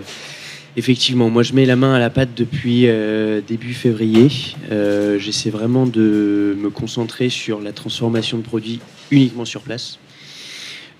effectivement, 0.76 1.30
moi 1.30 1.42
je 1.42 1.52
mets 1.52 1.66
la 1.66 1.76
main 1.76 1.94
à 1.94 1.98
la 1.98 2.10
pâte 2.10 2.30
depuis 2.36 2.88
début 3.46 3.74
février. 3.74 4.28
J'essaie 5.18 5.50
vraiment 5.50 5.86
de 5.86 6.56
me 6.58 6.68
concentrer 6.68 7.28
sur 7.28 7.60
la 7.60 7.72
transformation 7.72 8.38
de 8.38 8.42
produits 8.42 8.80
uniquement 9.12 9.44
sur 9.44 9.60
place. 9.60 9.98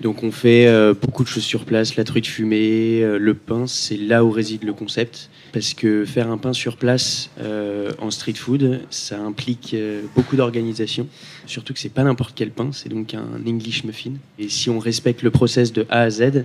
Donc 0.01 0.23
on 0.23 0.33
fait 0.33 0.67
euh, 0.67 0.93
beaucoup 0.93 1.23
de 1.23 1.29
choses 1.29 1.45
sur 1.45 1.65
place, 1.65 1.97
la 1.97 2.05
truite 2.05 2.27
fumée, 2.27 3.01
euh, 3.03 3.19
le 3.19 3.35
pain, 3.35 3.67
c'est 3.67 3.97
là 3.97 4.25
où 4.25 4.31
réside 4.31 4.65
le 4.65 4.73
concept. 4.73 5.31
Parce 5.53 5.73
que 5.73 6.05
faire 6.05 6.31
un 6.31 6.37
pain 6.37 6.53
sur 6.53 6.77
place 6.77 7.31
euh, 7.41 7.93
en 8.01 8.11
street 8.11 8.35
food, 8.35 8.81
ça 8.91 9.21
implique 9.21 9.77
beaucoup 10.17 10.35
d'organisation. 10.35 11.07
Surtout 11.47 11.73
que 11.73 11.79
c'est 11.79 11.93
pas 11.93 12.03
n'importe 12.03 12.33
quel 12.35 12.51
pain, 12.51 12.71
c'est 12.73 12.89
donc 12.89 13.15
un 13.15 13.41
English 13.47 13.85
muffin. 13.85 14.15
Et 14.41 14.49
si 14.49 14.69
on 14.69 14.81
respecte 14.81 15.23
le 15.23 15.31
process 15.31 15.73
de 15.73 15.87
A 15.91 16.01
à 16.01 16.11
Z, 16.11 16.45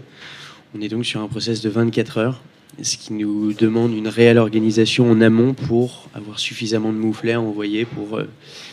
on 0.75 0.81
est 0.81 0.89
donc 0.89 1.05
sur 1.05 1.21
un 1.21 1.27
process 1.27 1.61
de 1.61 1.69
24 1.69 2.17
heures, 2.19 2.43
ce 2.83 2.97
qui 2.97 3.13
nous 3.13 3.51
demande 3.53 3.93
une 3.93 4.07
réelle 4.07 4.37
organisation 4.37 5.09
en 5.09 5.21
amont 5.21 5.55
pour 5.55 6.07
avoir 6.13 6.37
suffisamment 6.37 6.93
de 6.93 6.97
mouflets 6.97 7.33
à 7.33 7.41
envoyer 7.41 7.85
pour 7.85 8.21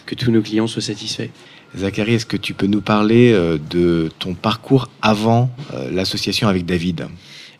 que 0.05 0.15
tous 0.15 0.31
nos 0.31 0.43
clients 0.43 0.67
soient 0.67 0.83
satisfaits. 0.83 1.31
Zachary, 1.75 2.15
est-ce 2.15 2.27
que 2.27 2.37
tu 2.37 2.55
peux 2.55 2.67
nous 2.67 2.81
parler 2.81 3.33
euh, 3.33 3.59
de 3.71 4.09
ton 4.19 4.35
parcours 4.35 4.89
avant 5.03 5.51
euh, 5.75 5.91
l'association 5.91 6.49
avec 6.49 6.65
David? 6.65 7.07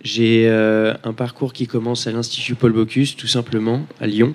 J'ai 0.03 0.45
euh, 0.47 0.95
un 1.05 1.13
parcours 1.13 1.53
qui 1.53 1.67
commence 1.67 2.07
à 2.07 2.13
l'Institut 2.13 2.55
Paul 2.55 2.73
Bocuse, 2.73 3.17
tout 3.17 3.27
simplement, 3.27 3.87
à 4.01 4.07
Lyon. 4.07 4.35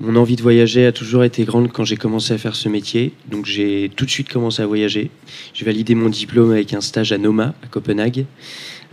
Mon 0.00 0.16
envie 0.16 0.36
de 0.36 0.42
voyager 0.42 0.86
a 0.86 0.92
toujours 0.92 1.24
été 1.24 1.44
grande 1.44 1.70
quand 1.72 1.84
j'ai 1.84 1.96
commencé 1.96 2.34
à 2.34 2.38
faire 2.38 2.54
ce 2.54 2.68
métier, 2.68 3.12
donc 3.30 3.46
j'ai 3.46 3.90
tout 3.94 4.04
de 4.04 4.10
suite 4.10 4.28
commencé 4.28 4.60
à 4.60 4.66
voyager. 4.66 5.10
J'ai 5.54 5.64
validé 5.64 5.94
mon 5.94 6.08
diplôme 6.08 6.50
avec 6.50 6.74
un 6.74 6.80
stage 6.80 7.12
à 7.12 7.18
Noma, 7.18 7.54
à 7.62 7.66
Copenhague, 7.68 8.26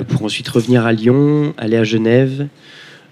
pour 0.07 0.24
ensuite 0.24 0.48
revenir 0.48 0.86
à 0.86 0.93
Lyon, 0.93 1.53
aller 1.57 1.75
à 1.75 1.83
Genève, 1.83 2.48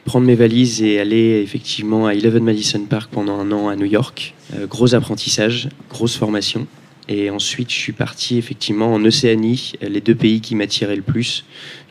prendre 0.05 0.25
mes 0.25 0.35
valises 0.35 0.81
et 0.81 0.99
aller 0.99 1.41
effectivement 1.43 2.07
à 2.07 2.13
Eleven 2.13 2.43
Madison 2.43 2.85
Park 2.85 3.09
pendant 3.11 3.39
un 3.39 3.51
an 3.51 3.67
à 3.67 3.75
New 3.75 3.85
York. 3.85 4.35
Gros 4.69 4.95
apprentissage, 4.95 5.67
grosse 5.89 6.15
formation. 6.15 6.67
Et 7.07 7.29
ensuite, 7.29 7.71
je 7.71 7.75
suis 7.75 7.93
parti 7.93 8.37
effectivement 8.37 8.93
en 8.93 9.03
Océanie, 9.03 9.73
les 9.81 10.01
deux 10.01 10.15
pays 10.15 10.39
qui 10.39 10.55
m'attiraient 10.55 10.95
le 10.95 11.01
plus. 11.01 11.43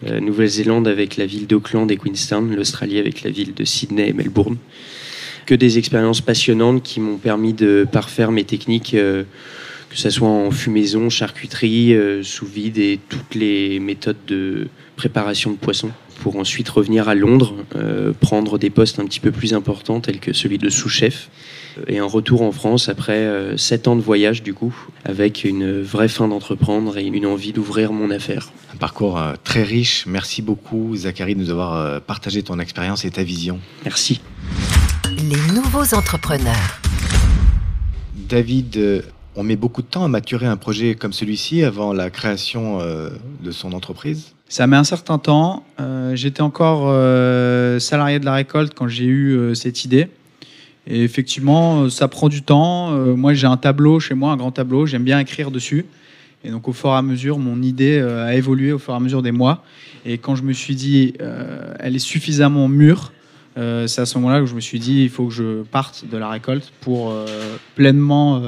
Euh, 0.06 0.20
Nouvelle-Zélande 0.20 0.88
avec 0.88 1.16
la 1.16 1.26
ville 1.26 1.46
d'Auckland 1.46 1.90
et 1.90 1.96
Queenstown, 1.96 2.54
l'Australie 2.54 2.98
avec 2.98 3.22
la 3.22 3.30
ville 3.30 3.54
de 3.54 3.64
Sydney 3.64 4.08
et 4.08 4.12
Melbourne. 4.12 4.56
Que 5.46 5.54
des 5.54 5.78
expériences 5.78 6.20
passionnantes 6.20 6.82
qui 6.82 7.00
m'ont 7.00 7.18
permis 7.18 7.52
de 7.52 7.86
parfaire 7.90 8.30
mes 8.30 8.44
techniques, 8.44 8.94
euh, 8.94 9.24
que 9.90 9.98
ce 9.98 10.10
soit 10.10 10.28
en 10.28 10.52
fumaison, 10.52 11.10
charcuterie, 11.10 11.94
euh, 11.94 12.22
sous 12.22 12.46
vide 12.46 12.78
et 12.78 13.00
toutes 13.08 13.34
les 13.34 13.80
méthodes 13.80 14.24
de 14.28 14.68
préparation 14.94 15.50
de 15.50 15.56
poissons. 15.56 15.90
Pour 16.20 16.36
ensuite 16.36 16.68
revenir 16.68 17.08
à 17.08 17.14
Londres, 17.14 17.54
euh, 17.74 18.12
prendre 18.20 18.58
des 18.58 18.70
postes 18.70 19.00
un 19.00 19.06
petit 19.06 19.20
peu 19.20 19.32
plus 19.32 19.54
importants 19.54 20.00
tels 20.00 20.20
que 20.20 20.32
celui 20.32 20.58
de 20.58 20.68
sous-chef 20.68 21.30
et 21.86 21.98
un 21.98 22.04
retour 22.06 22.42
en 22.42 22.52
France 22.52 22.88
après 22.88 23.18
euh, 23.18 23.56
sept 23.56 23.88
ans 23.88 23.96
de 23.96 24.00
voyage 24.00 24.42
du 24.42 24.54
coup, 24.54 24.74
avec 25.04 25.44
une 25.44 25.82
vraie 25.82 26.08
fin 26.08 26.28
d'entreprendre 26.28 26.96
et 26.98 27.04
une 27.04 27.26
envie 27.26 27.52
d'ouvrir 27.52 27.92
mon 27.92 28.10
affaire. 28.10 28.50
Un 28.74 28.76
parcours 28.76 29.18
euh, 29.18 29.34
très 29.44 29.62
riche. 29.62 30.04
Merci 30.06 30.42
beaucoup 30.42 30.94
Zachary 30.96 31.34
de 31.34 31.40
nous 31.40 31.50
avoir 31.50 31.74
euh, 31.74 32.00
partagé 32.00 32.42
ton 32.42 32.58
expérience 32.58 33.04
et 33.04 33.10
ta 33.10 33.22
vision. 33.22 33.58
Merci. 33.84 34.20
Les 35.18 35.54
nouveaux 35.54 35.94
entrepreneurs. 35.94 36.80
David, 38.28 38.76
euh, 38.76 39.02
on 39.36 39.42
met 39.42 39.56
beaucoup 39.56 39.82
de 39.82 39.86
temps 39.86 40.04
à 40.04 40.08
maturer 40.08 40.46
un 40.46 40.56
projet 40.56 40.94
comme 40.94 41.12
celui-ci 41.12 41.62
avant 41.62 41.92
la 41.92 42.10
création 42.10 42.80
euh, 42.80 43.10
de 43.42 43.50
son 43.50 43.72
entreprise. 43.72 44.34
Ça 44.48 44.66
met 44.66 44.76
un 44.76 44.84
certain 44.84 45.18
temps. 45.18 45.64
Euh, 45.80 46.16
J'étais 46.16 46.40
encore 46.42 46.86
euh, 46.86 47.78
salarié 47.78 48.18
de 48.18 48.24
la 48.24 48.34
récolte 48.34 48.74
quand 48.74 48.88
j'ai 48.88 49.04
eu 49.04 49.36
euh, 49.36 49.54
cette 49.54 49.84
idée. 49.84 50.08
Et 50.90 51.02
effectivement, 51.04 51.82
euh, 51.82 51.88
ça 51.88 52.08
prend 52.08 52.28
du 52.28 52.42
temps. 52.42 52.92
Euh, 52.92 53.14
moi, 53.14 53.32
j'ai 53.32 53.46
un 53.46 53.56
tableau 53.56 54.00
chez 54.00 54.14
moi, 54.14 54.32
un 54.32 54.36
grand 54.36 54.50
tableau. 54.50 54.86
J'aime 54.86 55.04
bien 55.04 55.20
écrire 55.20 55.50
dessus. 55.50 55.86
Et 56.42 56.50
donc, 56.50 56.68
au 56.68 56.72
fur 56.72 56.90
et 56.90 56.94
à 56.94 57.02
mesure, 57.02 57.38
mon 57.38 57.62
idée 57.62 57.98
euh, 57.98 58.26
a 58.26 58.34
évolué 58.34 58.72
au 58.72 58.78
fur 58.78 58.92
et 58.92 58.96
à 58.96 59.00
mesure 59.00 59.22
des 59.22 59.30
mois. 59.30 59.62
Et 60.04 60.18
quand 60.18 60.34
je 60.34 60.42
me 60.42 60.52
suis 60.52 60.74
dit, 60.74 61.14
euh, 61.20 61.74
elle 61.78 61.94
est 61.94 62.00
suffisamment 62.00 62.66
mûre, 62.66 63.12
euh, 63.58 63.86
c'est 63.86 64.00
à 64.00 64.06
ce 64.06 64.16
moment-là 64.18 64.40
que 64.40 64.46
je 64.46 64.54
me 64.54 64.60
suis 64.60 64.78
dit, 64.78 65.02
il 65.02 65.10
faut 65.10 65.26
que 65.26 65.34
je 65.34 65.62
parte 65.62 66.04
de 66.10 66.16
la 66.16 66.28
récolte 66.28 66.72
pour 66.80 67.10
euh, 67.10 67.26
pleinement 67.74 68.42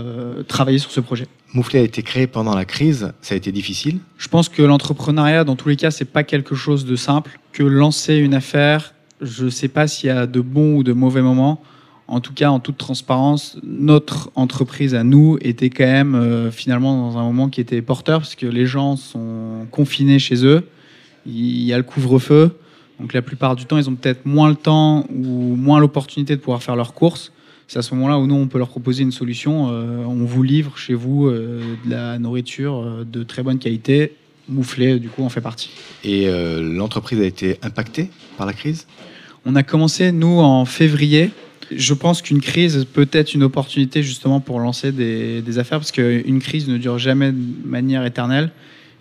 travailler 0.48 0.78
sur 0.78 0.90
ce 0.90 1.00
projet. 1.00 1.26
Mouflé 1.54 1.80
a 1.80 1.82
été 1.82 2.02
créé 2.02 2.26
pendant 2.26 2.54
la 2.54 2.64
crise, 2.64 3.12
ça 3.20 3.34
a 3.34 3.36
été 3.36 3.52
difficile? 3.52 3.98
Je 4.16 4.28
pense 4.28 4.48
que 4.48 4.62
l'entrepreneuriat, 4.62 5.44
dans 5.44 5.56
tous 5.56 5.68
les 5.68 5.76
cas, 5.76 5.90
c'est 5.90 6.06
pas 6.06 6.24
quelque 6.24 6.54
chose 6.54 6.86
de 6.86 6.96
simple. 6.96 7.38
Que 7.52 7.62
lancer 7.62 8.16
une 8.16 8.32
affaire, 8.32 8.94
je 9.20 9.44
ne 9.44 9.50
sais 9.50 9.68
pas 9.68 9.86
s'il 9.86 10.06
y 10.06 10.10
a 10.10 10.26
de 10.26 10.40
bons 10.40 10.76
ou 10.76 10.82
de 10.82 10.94
mauvais 10.94 11.20
moments. 11.20 11.62
En 12.12 12.20
tout 12.20 12.34
cas, 12.34 12.50
en 12.50 12.60
toute 12.60 12.76
transparence, 12.76 13.56
notre 13.62 14.30
entreprise 14.34 14.94
à 14.94 15.02
nous 15.02 15.38
était 15.40 15.70
quand 15.70 15.86
même 15.86 16.14
euh, 16.14 16.50
finalement 16.50 17.10
dans 17.10 17.16
un 17.16 17.22
moment 17.22 17.48
qui 17.48 17.58
était 17.62 17.80
porteur 17.80 18.20
parce 18.20 18.34
que 18.34 18.44
les 18.44 18.66
gens 18.66 18.96
sont 18.96 19.66
confinés 19.70 20.18
chez 20.18 20.44
eux. 20.44 20.68
Il 21.24 21.62
y 21.62 21.72
a 21.72 21.78
le 21.78 21.82
couvre-feu. 21.82 22.58
Donc 23.00 23.14
la 23.14 23.22
plupart 23.22 23.56
du 23.56 23.64
temps, 23.64 23.78
ils 23.78 23.88
ont 23.88 23.94
peut-être 23.94 24.26
moins 24.26 24.50
le 24.50 24.56
temps 24.56 25.06
ou 25.08 25.56
moins 25.56 25.80
l'opportunité 25.80 26.36
de 26.36 26.40
pouvoir 26.42 26.62
faire 26.62 26.76
leurs 26.76 26.92
courses. 26.92 27.32
C'est 27.66 27.78
à 27.78 27.82
ce 27.82 27.94
moment-là 27.94 28.18
où 28.18 28.26
nous, 28.26 28.34
on 28.34 28.46
peut 28.46 28.58
leur 28.58 28.68
proposer 28.68 29.04
une 29.04 29.10
solution. 29.10 29.70
Euh, 29.70 30.04
on 30.04 30.26
vous 30.26 30.42
livre 30.42 30.76
chez 30.76 30.92
vous 30.92 31.28
euh, 31.28 31.62
de 31.86 31.90
la 31.90 32.18
nourriture 32.18 33.06
de 33.06 33.22
très 33.22 33.42
bonne 33.42 33.58
qualité, 33.58 34.16
mouflée, 34.50 34.98
du 34.98 35.08
coup, 35.08 35.22
on 35.22 35.30
fait 35.30 35.40
partie. 35.40 35.70
Et 36.04 36.30
l'entreprise 36.60 37.20
a 37.20 37.24
été 37.24 37.58
impactée 37.62 38.10
par 38.36 38.46
la 38.46 38.52
crise? 38.52 38.86
On 39.46 39.56
a 39.56 39.62
commencé, 39.62 40.12
nous, 40.12 40.40
en 40.40 40.66
février. 40.66 41.30
Je 41.76 41.94
pense 41.94 42.22
qu'une 42.22 42.40
crise 42.40 42.86
peut 42.92 43.08
être 43.12 43.34
une 43.34 43.42
opportunité 43.42 44.02
justement 44.02 44.40
pour 44.40 44.60
lancer 44.60 44.92
des, 44.92 45.58
affaires, 45.58 45.78
parce 45.78 45.92
qu'une 45.92 46.40
crise 46.40 46.68
ne 46.68 46.78
dure 46.78 46.98
jamais 46.98 47.32
de 47.32 47.38
manière 47.64 48.04
éternelle. 48.04 48.50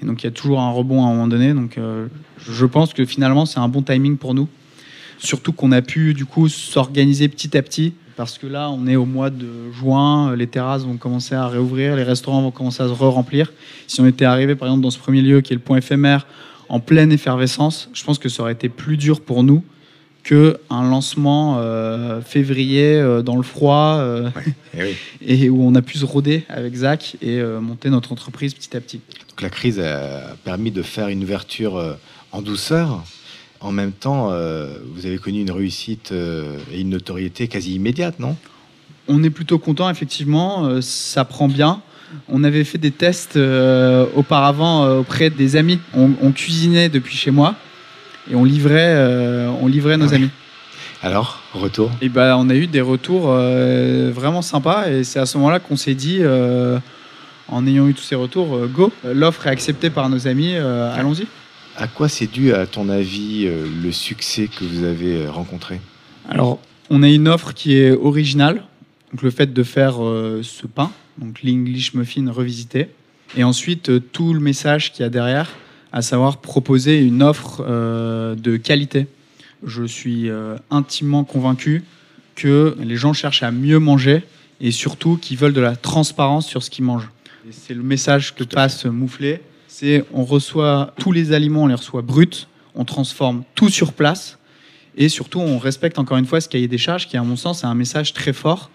Et 0.01 0.05
donc 0.05 0.23
il 0.23 0.25
y 0.25 0.27
a 0.27 0.31
toujours 0.31 0.59
un 0.59 0.71
rebond 0.71 1.05
à 1.05 1.07
un 1.07 1.11
moment 1.11 1.27
donné. 1.27 1.53
Donc 1.53 1.77
je 2.39 2.65
pense 2.65 2.93
que 2.93 3.05
finalement 3.05 3.45
c'est 3.45 3.59
un 3.59 3.67
bon 3.67 3.81
timing 3.81 4.17
pour 4.17 4.33
nous. 4.33 4.47
Surtout 5.19 5.53
qu'on 5.53 5.71
a 5.71 5.81
pu 5.81 6.13
du 6.13 6.25
coup 6.25 6.49
s'organiser 6.49 7.27
petit 7.27 7.55
à 7.55 7.61
petit 7.61 7.93
parce 8.21 8.37
que 8.37 8.45
là, 8.45 8.69
on 8.69 8.85
est 8.85 8.95
au 8.95 9.05
mois 9.05 9.31
de 9.31 9.71
juin, 9.71 10.35
les 10.35 10.45
terrasses 10.45 10.83
vont 10.83 10.97
commencer 10.97 11.33
à 11.33 11.47
réouvrir, 11.47 11.95
les 11.95 12.03
restaurants 12.03 12.43
vont 12.43 12.51
commencer 12.51 12.83
à 12.83 12.87
se 12.87 12.93
re-remplir. 12.93 13.51
Si 13.87 13.99
on 13.99 14.05
était 14.05 14.25
arrivé, 14.25 14.55
par 14.55 14.67
exemple, 14.67 14.83
dans 14.83 14.91
ce 14.91 14.99
premier 14.99 15.21
lieu, 15.21 15.41
qui 15.41 15.53
est 15.53 15.55
le 15.55 15.61
point 15.61 15.77
éphémère, 15.77 16.27
en 16.69 16.79
pleine 16.79 17.11
effervescence, 17.11 17.89
je 17.93 18.03
pense 18.03 18.19
que 18.19 18.29
ça 18.29 18.43
aurait 18.43 18.51
été 18.51 18.69
plus 18.69 18.95
dur 18.95 19.21
pour 19.21 19.43
nous 19.43 19.63
qu'un 20.23 20.83
lancement 20.89 21.57
euh, 21.59 22.21
février 22.21 22.95
euh, 22.95 23.21
dans 23.21 23.35
le 23.35 23.43
froid 23.43 23.97
euh, 23.99 24.29
eh 24.77 24.95
et, 25.45 25.49
où 25.49 25.63
on 25.63 25.73
a 25.75 25.81
pu 25.81 25.97
se 25.97 26.05
rôder 26.05 26.43
avec 26.49 26.75
Zach 26.75 27.17
et 27.21 27.41
monter 27.41 27.89
notre 27.89 28.11
entreprise 28.11 28.53
petit 28.53 28.75
à 28.75 28.81
petit. 28.81 29.01
Donc 29.29 29.41
la 29.41 29.49
crise 29.49 29.79
a 29.79 30.35
permis 30.43 30.71
de 30.71 30.81
faire 30.81 31.07
une 31.07 31.23
ouverture 31.23 31.97
en 32.31 32.41
douceur 32.41 33.03
en 33.59 33.71
même 33.71 33.91
temps, 33.91 34.31
vous 34.95 35.05
avez 35.05 35.19
connu 35.19 35.41
une 35.41 35.51
réussite 35.51 36.11
et 36.11 36.81
une 36.81 36.89
notoriété 36.89 37.47
quasi 37.47 37.75
immédiate, 37.75 38.17
non? 38.17 38.35
On 39.07 39.23
est 39.23 39.29
plutôt 39.29 39.59
content, 39.59 39.87
effectivement. 39.87 40.81
Ça 40.81 41.25
prend 41.25 41.47
bien. 41.47 41.83
On 42.27 42.43
avait 42.43 42.63
fait 42.63 42.79
des 42.79 42.89
tests 42.89 43.37
auparavant 44.15 44.97
auprès 44.97 45.29
des 45.29 45.57
amis. 45.57 45.77
On, 45.93 46.31
cuisinait 46.31 46.89
depuis 46.89 47.15
chez 47.15 47.29
moi 47.29 47.55
et 48.29 48.35
on 48.35 48.43
livrait, 48.43 48.95
on 49.61 49.67
livrait 49.67 49.97
nos 49.97 50.13
ah 50.13 50.15
amis. 50.15 50.29
Alors, 51.01 51.41
retour? 51.53 51.91
Et 52.01 52.09
ben, 52.09 52.35
on 52.37 52.49
a 52.49 52.55
eu 52.55 52.67
des 52.67 52.81
retours 52.81 53.27
vraiment 53.27 54.41
sympas 54.41 54.89
et 54.89 55.03
c'est 55.03 55.19
à 55.19 55.25
ce 55.25 55.37
moment-là 55.37 55.59
qu'on 55.59 55.77
s'est 55.77 55.95
dit, 55.95 56.21
en 57.47 57.67
ayant 57.67 57.87
eu 57.87 57.93
tous 57.93 58.03
ces 58.03 58.15
retours, 58.15 58.67
go, 58.67 58.91
l'offre 59.03 59.47
est 59.47 59.49
acceptée 59.49 59.89
par 59.89 60.09
nos 60.09 60.27
amis, 60.27 60.55
allons-y. 60.55 61.25
À 61.77 61.87
quoi 61.87 62.09
c'est 62.09 62.27
dû, 62.27 62.53
à 62.53 62.67
ton 62.67 62.89
avis, 62.89 63.45
euh, 63.45 63.65
le 63.81 63.91
succès 63.91 64.47
que 64.47 64.65
vous 64.65 64.83
avez 64.83 65.23
euh, 65.23 65.31
rencontré? 65.31 65.79
Alors, 66.29 66.59
on 66.89 67.01
a 67.01 67.07
une 67.07 67.27
offre 67.27 67.53
qui 67.53 67.77
est 67.77 67.91
originale. 67.91 68.63
Donc, 69.11 69.21
le 69.21 69.31
fait 69.31 69.53
de 69.53 69.63
faire 69.63 70.03
euh, 70.03 70.41
ce 70.43 70.67
pain, 70.67 70.91
donc 71.17 71.41
l'English 71.43 71.93
Muffin 71.93 72.29
revisité. 72.29 72.89
Et 73.37 73.43
ensuite, 73.43 74.11
tout 74.11 74.33
le 74.33 74.41
message 74.41 74.91
qu'il 74.91 75.03
y 75.03 75.05
a 75.05 75.09
derrière, 75.09 75.49
à 75.91 76.01
savoir 76.01 76.37
proposer 76.37 76.99
une 76.99 77.21
offre 77.23 77.63
de 78.35 78.57
qualité. 78.57 79.07
Je 79.65 79.83
suis 79.83 80.29
intimement 80.69 81.23
convaincu 81.23 81.83
que 82.35 82.75
les 82.79 82.95
gens 82.95 83.13
cherchent 83.13 83.43
à 83.43 83.51
mieux 83.51 83.79
manger 83.79 84.23
et 84.61 84.71
surtout 84.71 85.17
qu'ils 85.17 85.37
veulent 85.37 85.53
de 85.53 85.61
la 85.61 85.75
transparence 85.75 86.47
sur 86.47 86.63
ce 86.63 86.69
qu'ils 86.69 86.85
mangent. 86.85 87.09
C'est 87.51 87.73
le 87.73 87.83
message 87.83 88.35
que 88.35 88.43
passe 88.43 88.85
Mouflé 88.85 89.41
on 90.13 90.23
reçoit 90.23 90.93
tous 90.99 91.11
les 91.11 91.33
aliments, 91.33 91.63
on 91.63 91.67
les 91.67 91.75
reçoit 91.75 92.01
bruts, 92.01 92.47
on 92.75 92.85
transforme 92.85 93.43
tout 93.55 93.69
sur 93.69 93.93
place 93.93 94.37
et 94.95 95.09
surtout 95.09 95.39
on 95.39 95.57
respecte 95.57 95.99
encore 95.99 96.17
une 96.17 96.25
fois 96.25 96.41
ce 96.41 96.49
cahier 96.49 96.67
des 96.67 96.77
charges 96.77 97.07
qui 97.07 97.17
à 97.17 97.23
mon 97.23 97.35
sens 97.35 97.63
est 97.63 97.67
un 97.67 97.75
message 97.75 98.13
très 98.13 98.33
fort 98.33 98.69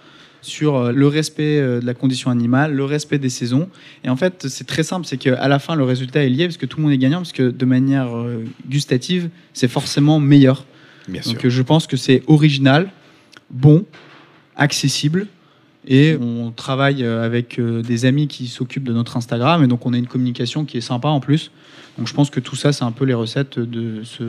sur 0.46 0.76
euh, 0.76 0.92
le 0.92 1.06
respect 1.06 1.58
euh, 1.58 1.80
de 1.80 1.86
la 1.86 1.94
condition 1.94 2.30
animale, 2.30 2.74
le 2.74 2.84
respect 2.84 3.18
des 3.18 3.28
saisons. 3.28 3.68
Et 4.04 4.08
en 4.08 4.16
fait, 4.16 4.46
c'est 4.48 4.66
très 4.66 4.82
simple, 4.82 5.06
c'est 5.06 5.16
qu'à 5.16 5.48
la 5.48 5.58
fin, 5.58 5.74
le 5.74 5.84
résultat 5.84 6.24
est 6.24 6.28
lié 6.28 6.46
parce 6.46 6.56
que 6.56 6.66
tout 6.66 6.78
le 6.78 6.84
monde 6.84 6.92
est 6.92 6.98
gagnant, 6.98 7.18
parce 7.18 7.32
que 7.32 7.50
de 7.50 7.64
manière 7.64 8.16
euh, 8.16 8.44
gustative, 8.68 9.28
c'est 9.52 9.68
forcément 9.68 10.20
meilleur. 10.20 10.64
Donc 11.08 11.46
je 11.46 11.62
pense 11.62 11.86
que 11.86 11.96
c'est 11.96 12.22
original, 12.26 12.90
bon, 13.50 13.84
accessible 14.56 15.28
et 15.86 16.16
on 16.20 16.50
travaille 16.50 17.04
avec 17.04 17.60
des 17.60 18.06
amis 18.06 18.26
qui 18.26 18.48
s'occupent 18.48 18.82
de 18.82 18.92
notre 18.92 19.16
Instagram. 19.16 19.62
Et 19.62 19.68
donc, 19.68 19.86
on 19.86 19.92
a 19.92 19.98
une 19.98 20.08
communication 20.08 20.64
qui 20.64 20.78
est 20.78 20.80
sympa 20.80 21.06
en 21.06 21.20
plus. 21.20 21.52
Donc, 21.96 22.08
je 22.08 22.12
pense 22.12 22.28
que 22.28 22.40
tout 22.40 22.56
ça, 22.56 22.72
c'est 22.72 22.82
un 22.82 22.90
peu 22.90 23.04
les 23.04 23.14
recettes 23.14 23.60
de 23.60 24.02
ce 24.02 24.24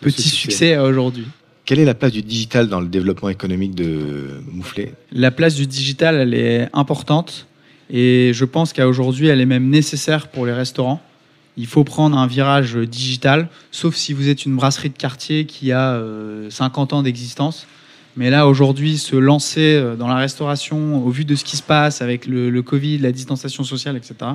petit 0.00 0.28
succès, 0.28 0.78
aujourd'hui. 0.78 1.26
Quelle 1.64 1.78
est 1.78 1.84
la 1.84 1.94
place 1.94 2.12
du 2.12 2.22
digital 2.22 2.68
dans 2.68 2.80
le 2.80 2.88
développement 2.88 3.28
économique 3.28 3.74
de 3.74 4.40
Mouflé? 4.50 4.94
La 5.12 5.30
place 5.30 5.54
du 5.54 5.66
digital, 5.66 6.16
elle 6.16 6.34
est 6.34 6.68
importante. 6.72 7.46
Et 7.88 8.32
je 8.34 8.44
pense 8.44 8.72
qu'à 8.72 8.88
aujourd'hui, 8.88 9.28
elle 9.28 9.40
est 9.40 9.46
même 9.46 9.68
nécessaire 9.68 10.28
pour 10.28 10.46
les 10.46 10.52
restaurants. 10.52 11.00
Il 11.56 11.66
faut 11.66 11.84
prendre 11.84 12.16
un 12.16 12.26
virage 12.26 12.76
digital, 12.76 13.48
sauf 13.70 13.94
si 13.94 14.12
vous 14.12 14.28
êtes 14.28 14.46
une 14.46 14.56
brasserie 14.56 14.88
de 14.88 14.96
quartier 14.96 15.44
qui 15.44 15.70
a 15.70 16.02
50 16.48 16.92
euh, 16.92 16.96
ans 16.96 17.02
d'existence. 17.02 17.66
Mais 18.16 18.30
là, 18.30 18.48
aujourd'hui, 18.48 18.98
se 18.98 19.16
lancer 19.16 19.74
euh, 19.74 19.94
dans 19.94 20.08
la 20.08 20.16
restauration 20.16 21.04
au 21.04 21.10
vu 21.10 21.24
de 21.24 21.34
ce 21.34 21.44
qui 21.44 21.56
se 21.56 21.62
passe 21.62 22.02
avec 22.02 22.26
le, 22.26 22.60
Covid, 22.62 22.98
la 22.98 23.12
distanciation 23.12 23.64
sociale, 23.64 23.96
etc., 23.96 24.32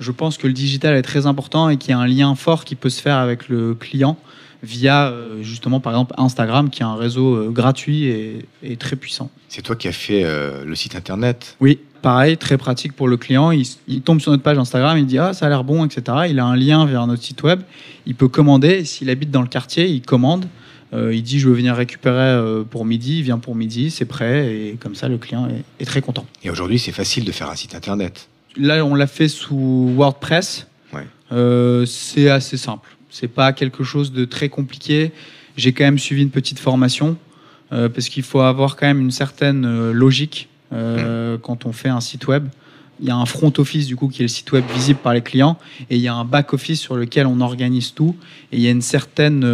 je 0.00 0.10
pense 0.10 0.38
que 0.38 0.48
le 0.48 0.52
digital 0.52 0.96
est 0.96 1.02
très 1.02 1.26
important 1.26 1.68
et 1.68 1.76
qu'il 1.76 1.90
y 1.90 1.92
a 1.92 1.98
un 1.98 2.06
lien 2.06 2.34
fort 2.34 2.64
qui 2.64 2.74
peut 2.74 2.90
se 2.90 3.00
faire 3.00 3.16
avec 3.16 3.48
le 3.48 3.74
client 3.74 4.18
via 4.64 5.08
euh, 5.08 5.42
justement 5.42 5.80
par 5.80 5.92
exemple 5.92 6.14
Instagram 6.18 6.70
qui 6.70 6.82
est 6.82 6.86
un 6.86 6.96
réseau 6.96 7.34
euh, 7.34 7.50
gratuit 7.50 8.06
et, 8.06 8.76
très 8.76 8.96
puissant. 8.96 9.30
C'est 9.48 9.62
toi 9.62 9.76
qui 9.76 9.86
as 9.88 9.92
fait 9.92 10.24
le 10.64 10.74
site 10.74 10.96
internet 10.96 11.56
Oui, 11.60 11.78
pareil, 12.02 12.36
très 12.36 12.58
pratique 12.58 12.92
pour 12.92 13.06
le 13.06 13.16
client. 13.16 13.52
Il, 13.52 13.64
il, 13.86 14.02
tombe 14.02 14.20
sur 14.20 14.32
notre 14.32 14.42
page 14.42 14.58
Instagram, 14.58 14.98
il 14.98 15.06
dit 15.06 15.18
ah 15.18 15.32
ça 15.32 15.46
a 15.46 15.48
l'air 15.48 15.62
bon, 15.62 15.84
etc. 15.84 16.26
Il 16.28 16.40
a 16.40 16.44
un 16.44 16.56
lien 16.56 16.84
vers 16.86 17.06
notre 17.06 17.22
site 17.22 17.42
web, 17.44 17.60
il 18.06 18.16
peut 18.16 18.28
commander. 18.28 18.84
S'il 18.84 19.10
habite 19.10 19.30
dans 19.30 19.42
le 19.42 19.48
quartier, 19.48 19.86
il 19.86 20.02
commande. 20.02 20.46
Euh, 20.94 21.14
il 21.14 21.22
dit 21.22 21.40
je 21.40 21.48
veux 21.48 21.54
venir 21.54 21.74
récupérer 21.74 22.18
euh, 22.18 22.62
pour 22.62 22.84
midi, 22.84 23.18
il 23.18 23.22
vient 23.22 23.38
pour 23.38 23.54
midi, 23.56 23.90
c'est 23.90 24.04
prêt 24.04 24.54
et 24.54 24.76
comme 24.78 24.94
ça 24.94 25.08
le 25.08 25.18
client 25.18 25.48
est, 25.80 25.84
très 25.84 26.00
content. 26.02 26.24
Et 26.44 26.50
aujourd'hui 26.50 26.78
c'est 26.78 26.92
facile 26.92 27.24
de 27.24 27.32
faire 27.32 27.50
un 27.50 27.56
site 27.56 27.74
internet. 27.74 28.28
Là 28.56 28.84
on 28.84 28.94
l'a 28.94 29.06
fait 29.06 29.28
sous 29.28 29.92
WordPress. 29.96 30.66
Euh, 31.32 31.86
c'est 31.86 32.28
assez 32.28 32.56
simple. 32.56 32.93
C'est 33.14 33.28
pas 33.28 33.52
quelque 33.52 33.84
chose 33.84 34.12
de 34.12 34.24
très 34.24 34.48
compliqué. 34.48 35.12
J'ai 35.56 35.72
quand 35.72 35.84
même 35.84 36.00
suivi 36.00 36.22
une 36.22 36.30
petite 36.30 36.58
formation 36.58 37.16
parce 37.70 38.08
qu'il 38.08 38.24
faut 38.24 38.40
avoir 38.40 38.76
quand 38.76 38.86
même 38.86 39.00
une 39.00 39.10
certaine 39.10 39.90
logique 39.90 40.48
hmm. 40.70 41.38
quand 41.42 41.66
on 41.66 41.72
fait 41.72 41.88
un 41.88 42.00
site 42.00 42.26
web 42.28 42.46
il 43.00 43.06
y 43.06 43.10
a 43.10 43.16
un 43.16 43.26
front 43.26 43.52
office 43.58 43.86
du 43.86 43.96
coup 43.96 44.08
qui 44.08 44.22
est 44.22 44.24
le 44.24 44.28
site 44.28 44.52
web 44.52 44.64
visible 44.72 45.00
par 45.02 45.14
les 45.14 45.22
clients 45.22 45.58
et 45.90 45.96
il 45.96 46.00
y 46.00 46.08
a 46.08 46.14
un 46.14 46.24
back 46.24 46.52
office 46.52 46.80
sur 46.80 46.94
lequel 46.94 47.26
on 47.26 47.40
organise 47.40 47.92
tout 47.92 48.16
et 48.52 48.56
il 48.56 48.62
y 48.62 48.68
a 48.68 48.70
une 48.70 48.82
certaine 48.82 49.44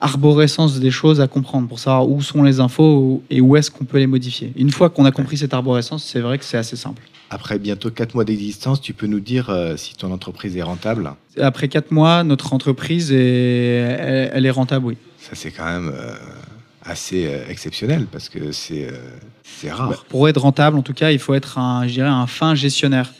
arborescence 0.00 0.78
des 0.78 0.90
choses 0.90 1.20
à 1.20 1.26
comprendre 1.26 1.68
pour 1.68 1.78
savoir 1.78 2.08
où 2.08 2.22
sont 2.22 2.42
les 2.42 2.60
infos 2.60 3.22
et 3.30 3.40
où 3.40 3.56
est-ce 3.56 3.70
qu'on 3.70 3.84
peut 3.84 3.98
les 3.98 4.06
modifier. 4.06 4.52
Une 4.56 4.70
fois 4.70 4.90
qu'on 4.90 5.04
a 5.04 5.10
compris 5.10 5.36
cette 5.36 5.54
arborescence, 5.54 6.04
c'est 6.04 6.20
vrai 6.20 6.38
que 6.38 6.44
c'est 6.44 6.56
assez 6.56 6.76
simple. 6.76 7.02
Après 7.30 7.58
bientôt 7.58 7.90
4 7.90 8.14
mois 8.14 8.24
d'existence, 8.24 8.80
tu 8.80 8.94
peux 8.94 9.06
nous 9.06 9.20
dire 9.20 9.50
euh, 9.50 9.76
si 9.76 9.94
ton 9.96 10.12
entreprise 10.12 10.56
est 10.56 10.62
rentable 10.62 11.12
Après 11.38 11.68
4 11.68 11.90
mois, 11.90 12.24
notre 12.24 12.52
entreprise, 12.52 13.12
est, 13.12 14.30
elle, 14.32 14.46
est 14.46 14.50
rentable, 14.50 14.86
oui. 14.86 14.96
Ça, 15.18 15.32
c'est 15.34 15.50
quand 15.50 15.66
même 15.66 15.92
euh, 15.94 16.14
assez 16.82 17.26
euh, 17.26 17.44
exceptionnel 17.50 18.06
parce 18.10 18.28
que 18.28 18.52
c'est 18.52 18.90
rare. 19.70 19.90
Bah, 19.90 19.96
pour 20.08 20.28
être 20.28 20.40
rentable, 20.40 20.78
en 20.78 20.82
tout 20.82 20.94
cas, 20.94 21.10
il 21.10 21.18
faut 21.18 21.34
être 21.34 21.58
un, 21.58 21.86
je 21.86 21.92
dirais, 21.92 22.08
un 22.08 22.26
fin 22.26 22.54
gestionnaire. 22.54 23.12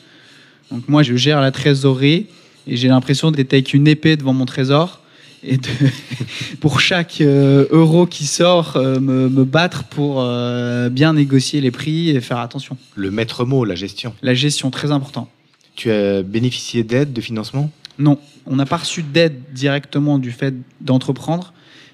Donc 0.70 0.88
moi, 0.88 1.02
je 1.02 1.16
gère 1.16 1.40
la 1.40 1.50
trésorerie 1.50 2.28
et 2.66 2.76
j'ai 2.76 2.88
l'impression 2.88 3.30
d'être 3.30 3.52
avec 3.52 3.74
une 3.74 3.88
épée 3.88 4.16
devant 4.16 4.32
mon 4.32 4.46
trésor 4.46 5.00
et 5.42 5.56
de, 5.56 5.68
pour 6.60 6.80
chaque 6.80 7.20
euh, 7.20 7.66
euro 7.70 8.06
qui 8.06 8.26
sort, 8.26 8.76
euh, 8.76 9.00
me, 9.00 9.44
battre 9.44 9.84
pour 9.84 10.20
euh, 10.20 10.88
bien 10.88 11.12
négocier 11.12 11.60
les 11.60 11.70
prix 11.70 12.10
et 12.10 12.20
faire 12.20 12.38
attention. 12.38 12.76
Le 12.94 13.10
maître 13.10 13.44
mot, 13.44 13.64
la 13.64 13.74
gestion. 13.74 14.14
La 14.22 14.34
gestion, 14.34 14.70
très 14.70 14.90
important. 14.90 15.28
Tu 15.74 15.90
as 15.90 16.22
bénéficié 16.22 16.82
d'aide, 16.82 17.12
de 17.12 17.20
financement? 17.20 17.70
Non, 17.98 18.18
on 18.46 18.56
n'a 18.56 18.66
pas 18.66 18.78
reçu 18.78 19.02
d'aide 19.02 19.40
directement 19.52 20.18
du 20.18 20.32
fait 20.32 20.54
d'entreprendre, 20.80 21.52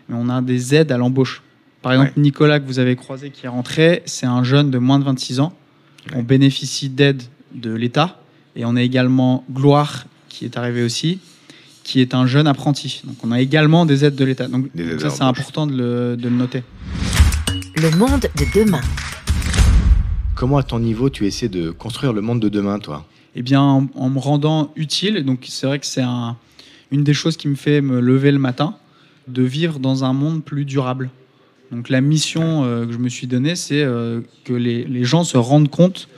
mais 0.09 0.17
on 0.19 0.29
a 0.29 0.41
des 0.43 0.75
aides 0.75 0.93
à 0.93 0.99
l'embauche. 0.99 1.43
Par 1.83 1.93
exemple, 1.93 2.13
Nicolas, 2.17 2.61
que 2.61 2.67
vous 2.67 2.79
avez 2.79 2.97
croisé, 2.97 3.31
qui 3.31 3.45
est 3.45 3.49
rentré, 3.49 4.03
c'est 4.07 4.27
un 4.27 4.43
jeune 4.43 4.71
de 4.71 4.79
moins 4.79 4.99
de 4.99 5.05
26 5.05 5.41
ans. 5.41 5.53
On 6.15 6.23
bénéficie 6.23 6.89
d'aide 6.89 7.23
de 7.55 7.73
l'État 7.73 8.21
Et 8.57 8.65
on 8.65 8.77
a 8.77 8.83
également 8.83 9.45
Gloire 9.51 10.07
qui 10.29 10.45
est 10.45 10.57
arrivé 10.57 10.83
aussi, 10.83 11.21
qui 11.85 12.01
est 12.01 12.15
un 12.15 12.27
jeune 12.27 12.47
apprenti. 12.49 13.03
Donc 13.05 13.17
on 13.23 13.31
a 13.31 13.41
également 13.41 13.87
des 13.87 14.05
aides 14.05 14.17
de 14.17 14.25
l'État. 14.25 14.49
Donc 14.49 14.67
ça 14.99 15.11
c'est 15.11 15.23
important 15.23 15.67
de 15.69 15.77
le, 15.77 16.17
de 16.17 16.29
le 16.29 16.35
noter. 16.35 16.63
Le 17.77 17.91
monde 17.97 18.23
de 18.23 18.59
demain. 18.59 18.81
Comment, 20.35 20.57
à 20.59 20.63
ton 20.65 20.81
niveau, 20.81 21.11
tu 21.11 21.27
essaies 21.27 21.49
de 21.49 21.71
construire 21.71 22.13
le 22.13 22.21
monde 22.21 22.41
de 22.41 22.49
demain, 22.49 22.79
toi? 22.81 23.07
Eh 23.37 23.43
bien 23.43 23.61
en, 23.61 23.87
en 23.95 24.11
me 24.11 24.19
rendant 24.19 24.73
utile, 24.77 25.17
et 25.17 25.23
donc 25.23 25.45
c'est 25.49 25.67
vrai 25.67 25.79
que 25.79 25.87
c'est 25.87 26.03
un- 26.03 26.37
une 26.91 27.05
des 27.05 27.15
choses 27.15 27.37
qui 27.37 27.49
me 27.49 27.55
fait 27.55 27.81
me 27.81 28.01
lever 28.01 28.33
le 28.33 28.39
matin, 28.39 28.75
de 29.29 29.43
vivre 29.43 29.79
dans 29.79 30.05
un 30.05 30.13
monde 30.13 30.43
plus 30.43 30.65
durable. 30.65 31.11
Donc 31.73 31.89
la 31.89 32.01
mission 32.01 32.65
euh, 32.65 32.87
que 32.87 32.93
je 32.93 32.99
me 32.99 33.09
suis 33.09 33.27
donnée, 33.27 33.57
c'est 33.57 33.83
euh, 33.83 34.21
que 34.45 34.53
les, 34.53 34.85
les 34.85 35.05
gens 35.05 35.25
se 35.25 35.37
rendent 35.37 35.71
compte 35.71 36.09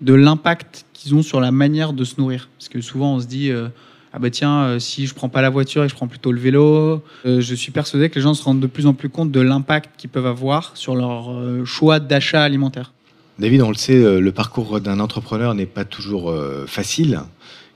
de 0.00 0.14
l'impact 0.14 0.86
qu'ils 0.92 1.14
ont 1.14 1.22
sur 1.22 1.40
la 1.40 1.50
manière 1.50 1.92
de 1.92 2.04
se 2.04 2.14
nourrir. 2.18 2.48
Parce 2.58 2.68
que 2.68 2.80
souvent 2.80 3.14
on 3.16 3.20
se 3.20 3.26
dit, 3.26 3.50
euh, 3.50 3.68
ah 4.12 4.18
bah 4.18 4.30
tiens, 4.30 4.64
euh, 4.64 4.78
si 4.78 5.06
je 5.06 5.14
prends 5.14 5.28
pas 5.28 5.40
la 5.40 5.50
voiture 5.50 5.84
et 5.84 5.88
je 5.88 5.94
prends 5.94 6.08
plutôt 6.08 6.32
le 6.32 6.40
vélo, 6.40 7.02
Euh, 7.24 7.40
je 7.40 7.54
suis 7.54 7.72
persuadé 7.72 8.10
que 8.10 8.16
les 8.16 8.20
gens 8.20 8.34
se 8.34 8.42
rendent 8.42 8.60
de 8.60 8.66
plus 8.66 8.86
en 8.86 8.94
plus 8.94 9.08
compte 9.08 9.30
de 9.30 9.40
l'impact 9.40 9.90
qu'ils 9.96 10.10
peuvent 10.10 10.26
avoir 10.26 10.76
sur 10.76 10.94
leur 10.94 11.32
euh, 11.32 11.64
choix 11.64 12.00
d'achat 12.00 12.42
alimentaire. 12.42 12.92
David, 13.38 13.62
on 13.62 13.68
le 13.70 13.74
sait, 13.74 14.20
le 14.20 14.32
parcours 14.32 14.80
d'un 14.80 15.00
entrepreneur 15.00 15.54
n'est 15.54 15.66
pas 15.66 15.86
toujours 15.86 16.32
facile. 16.66 17.22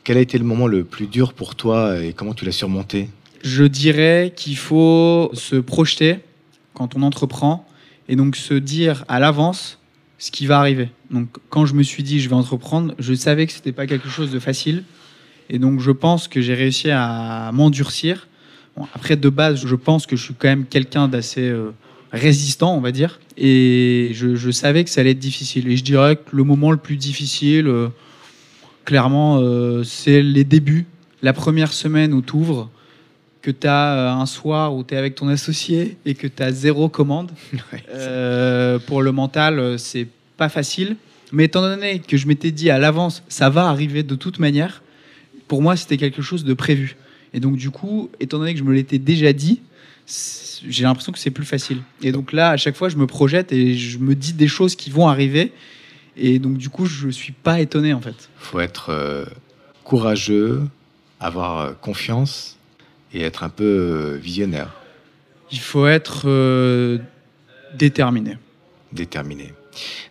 Quel 0.05 0.19
a 0.19 0.21
été 0.21 0.37
le 0.39 0.45
moment 0.45 0.67
le 0.67 0.85
plus 0.85 1.07
dur 1.07 1.33
pour 1.33 1.55
toi 1.55 1.99
et 1.99 2.13
comment 2.13 2.35
tu 2.35 2.45
l'as 2.45 2.53
surmonté? 2.53 3.09
Je 3.43 3.65
dirais 3.65 4.35
qu'il 4.37 4.59
faut 4.59 5.31
se 5.33 5.57
projeter 5.57 6.19
quand 6.75 6.95
on 6.95 7.03
entreprend 7.03 7.67
et 8.09 8.17
donc 8.17 8.37
se 8.37 8.55
dire 8.55 9.05
à 9.09 9.19
l'avance 9.19 9.79
ce 10.19 10.31
qui 10.31 10.47
va 10.47 10.59
arriver. 10.59 10.91
Donc 11.11 11.29
quand 11.49 11.67
je 11.67 11.75
me 11.75 11.83
suis 11.83 12.03
dit 12.03 12.21
je 12.21 12.29
vais 12.29 12.37
entreprendre, 12.37 12.95
je 12.99 13.15
savais 13.15 13.47
que 13.47 13.53
c'était 13.53 13.73
pas 13.73 13.87
quelque 13.87 14.09
chose 14.09 14.31
de 14.31 14.39
facile 14.39 14.85
et 15.51 15.59
donc 15.59 15.81
je 15.81 15.91
pense 15.91 16.29
que 16.29 16.41
j'ai 16.41 16.55
réussi 16.55 16.91
à 16.91 17.51
m'endurcir. 17.53 18.29
Bon, 18.77 18.87
après 18.95 19.17
de 19.17 19.29
base, 19.29 19.65
je 19.65 19.75
pense 19.75 20.07
que 20.07 20.17
je 20.17 20.25
suis 20.25 20.35
quand 20.35 20.49
même 20.49 20.67
quelqu'un 20.67 21.09
d'assez 21.09 21.49
euh, 21.49 21.71
résistant, 22.13 22.77
on 22.77 22.81
va 22.81 22.93
dire, 22.93 23.21
et 23.37 24.11
je, 24.13 24.35
je 24.35 24.51
savais 24.51 24.85
que 24.85 24.91
ça 24.91 25.01
allait 25.01 25.13
être 25.13 25.19
difficile. 25.19 25.69
Et 25.69 25.77
je 25.77 25.85
dirais 25.85 26.17
que 26.17 26.37
le 26.37 26.45
moment 26.45 26.71
le 26.71 26.77
plus 26.77 26.97
difficile, 26.97 27.69
euh, 27.69 27.89
clairement, 28.85 29.39
euh, 29.41 29.83
c'est 29.83 30.23
les 30.23 30.45
débuts, 30.45 30.87
la 31.23 31.33
première 31.33 31.73
semaine 31.73 32.13
où 32.13 32.23
tu 32.23 32.35
ouvres 32.35 32.71
que 33.41 33.51
tu 33.53 33.69
as 33.69 34.13
un 34.13 34.27
soir 34.27 34.75
où 34.75 34.83
tu 34.83 34.95
es 34.95 34.97
avec 34.97 35.15
ton 35.15 35.29
associé 35.29 35.97
et 36.05 36.15
que 36.15 36.27
tu 36.27 36.43
as 36.43 36.51
zéro 36.51 36.89
commande. 36.89 37.31
Pour 38.87 39.03
le 39.03 39.13
mental, 39.13 39.79
c'est 39.79 40.09
pas 40.37 40.49
facile. 40.49 40.97
Mais 41.33 41.45
étant 41.45 41.61
donné 41.61 42.01
que 42.01 42.17
je 42.17 42.27
m'étais 42.27 42.51
dit 42.51 42.71
à 42.71 42.79
l'avance, 42.79 43.23
ça 43.29 43.49
va 43.49 43.69
arriver 43.69 44.03
de 44.03 44.15
toute 44.15 44.39
manière, 44.39 44.83
pour 45.49 45.63
moi, 45.63 45.77
c'était 45.77 45.97
quelque 45.97 46.23
chose 46.23 46.45
de 46.45 46.55
prévu. 46.55 46.97
Et 47.35 47.41
donc, 47.41 47.57
du 47.57 47.71
coup, 47.71 48.11
étant 48.21 48.39
donné 48.39 48.53
que 48.55 48.59
je 48.59 48.65
me 48.65 48.73
l'étais 48.73 48.99
déjà 48.99 49.33
dit, 49.33 49.61
j'ai 50.67 50.85
l'impression 50.85 51.13
que 51.13 51.19
c'est 51.19 51.31
plus 51.31 51.45
facile. 51.45 51.83
Et 52.03 52.13
donc 52.13 52.33
là, 52.33 52.51
à 52.51 52.57
chaque 52.57 52.77
fois, 52.77 52.89
je 52.89 52.97
me 52.97 53.07
projette 53.07 53.53
et 53.53 53.75
je 53.75 53.99
me 53.99 54.15
dis 54.15 54.33
des 54.33 54.49
choses 54.49 54.77
qui 54.77 54.91
vont 54.91 55.09
arriver. 55.09 55.53
Et 56.17 56.39
donc, 56.39 56.57
du 56.57 56.71
coup, 56.71 56.87
je 56.87 57.09
suis 57.09 57.33
pas 57.33 57.61
étonné, 57.61 57.93
en 57.93 58.01
fait. 58.01 58.31
faut 58.39 58.61
être 58.61 58.91
euh, 58.91 59.27
courageux, 59.85 60.63
avoir 61.21 61.61
euh, 61.61 61.73
confiance 61.81 62.57
et 63.13 63.23
être 63.23 63.43
un 63.45 63.49
peu 63.49 63.65
euh, 63.65 64.17
visionnaire, 64.17 64.75
Il 65.53 65.59
faut 65.61 65.87
être 65.87 66.23
euh, 66.27 66.99
déterminé. 67.75 68.37
déterminé. 68.93 69.53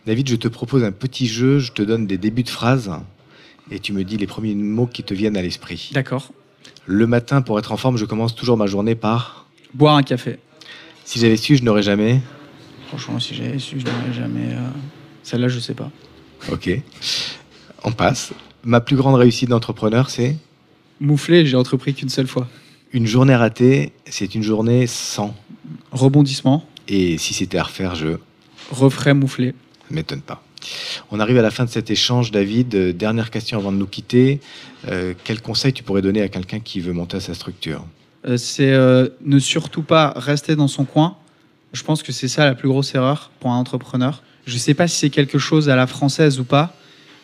David, 0.06 0.28
je 0.28 0.36
te 0.36 0.48
propose 0.48 0.84
un 0.84 0.92
petit 0.92 1.26
jeu, 1.26 1.58
je 1.58 1.72
te 1.72 1.82
donne 1.82 2.06
des 2.06 2.18
débuts 2.18 2.44
de 2.44 2.48
phrases 2.48 2.90
et 3.70 3.78
tu 3.80 3.92
me 3.92 4.04
dis 4.04 4.16
les 4.16 4.26
premiers 4.26 4.54
mots 4.54 4.86
qui 4.86 5.02
te 5.02 5.14
viennent 5.14 5.36
à 5.36 5.42
l'esprit. 5.42 5.90
D'accord. 5.92 6.32
Le 6.86 7.06
matin, 7.06 7.42
pour 7.42 7.58
être 7.58 7.72
en 7.72 7.76
forme, 7.76 7.96
je 7.96 8.04
commence 8.04 8.34
toujours 8.34 8.56
ma 8.56 8.66
journée 8.66 8.94
par 8.94 9.46
Boire 9.74 9.96
un 9.96 10.02
café. 10.02 10.38
Si 11.04 11.18
j'avais 11.18 11.36
su, 11.36 11.56
je 11.56 11.62
n'aurais 11.64 11.82
jamais. 11.82 12.20
Franchement, 12.88 13.18
si 13.20 13.34
j'avais 13.34 13.58
su, 13.58 13.78
je 13.80 13.84
n'aurais 13.84 14.12
jamais. 14.14 14.52
euh, 14.52 14.68
Celle-là, 15.22 15.48
je 15.48 15.58
sais 15.58 15.74
pas. 15.74 15.90
Ok. 16.50 16.70
On 17.84 17.92
passe. 17.92 18.32
Ma 18.64 18.80
plus 18.80 18.96
grande 18.96 19.16
réussite 19.16 19.48
d'entrepreneur, 19.48 20.10
c'est 20.10 20.36
Moufler, 21.00 21.44
j'ai 21.46 21.56
entrepris 21.56 21.94
qu'une 21.94 22.08
seule 22.08 22.26
fois. 22.26 22.48
une 22.92 23.06
journée 23.06 23.34
ratée, 23.36 23.92
c'est 24.06 24.34
une 24.34 24.42
journée 24.42 24.86
sans. 24.86 25.34
Rebondissement, 25.92 26.64
Et 26.88 27.18
si 27.18 27.34
c'était 27.34 27.58
à 27.58 27.64
refaire, 27.64 27.94
je 27.94 28.16
refrais 28.70 29.14
moufler. 29.14 29.54
Ne 29.90 29.96
m'étonne 29.96 30.20
pas. 30.22 30.42
On 31.10 31.20
arrive 31.20 31.38
à 31.38 31.42
la 31.42 31.50
fin 31.50 31.64
de 31.64 31.70
cet 31.70 31.90
échange, 31.90 32.30
David. 32.30 32.74
Euh, 32.74 32.92
Dernière 32.92 33.30
question 33.30 33.58
avant 33.58 33.72
de 33.72 33.76
nous 33.76 33.86
quitter. 33.86 34.40
Euh, 34.88 35.14
quel 35.24 35.40
conseil 35.40 35.72
tu 35.72 35.82
pourrais 35.82 36.02
donner 36.02 36.22
à 36.22 36.28
quelqu'un 36.28 36.60
qui 36.60 36.80
veut 36.80 36.92
monter 36.92 37.20
sa 37.20 37.34
structure? 37.34 37.84
Euh, 38.26 38.36
c'est 38.36 38.72
ne 39.24 39.38
surtout 39.38 39.82
pas 39.82 40.12
rester 40.16 40.56
dans 40.56 40.68
son 40.68 40.84
coin. 40.84 41.16
Je 41.72 41.82
pense 41.82 42.02
que 42.02 42.12
c'est 42.12 42.28
ça 42.28 42.44
la 42.44 42.54
plus 42.54 42.68
grosse 42.68 42.94
erreur 42.94 43.30
pour 43.40 43.50
un 43.50 43.56
entrepreneur. 43.58 44.22
Je 44.46 44.54
ne 44.54 44.58
sais 44.58 44.74
pas 44.74 44.88
si 44.88 44.96
c'est 44.98 45.10
quelque 45.10 45.38
chose 45.38 45.68
à 45.68 45.76
la 45.76 45.86
française 45.86 46.38
ou 46.40 46.44
pas, 46.44 46.74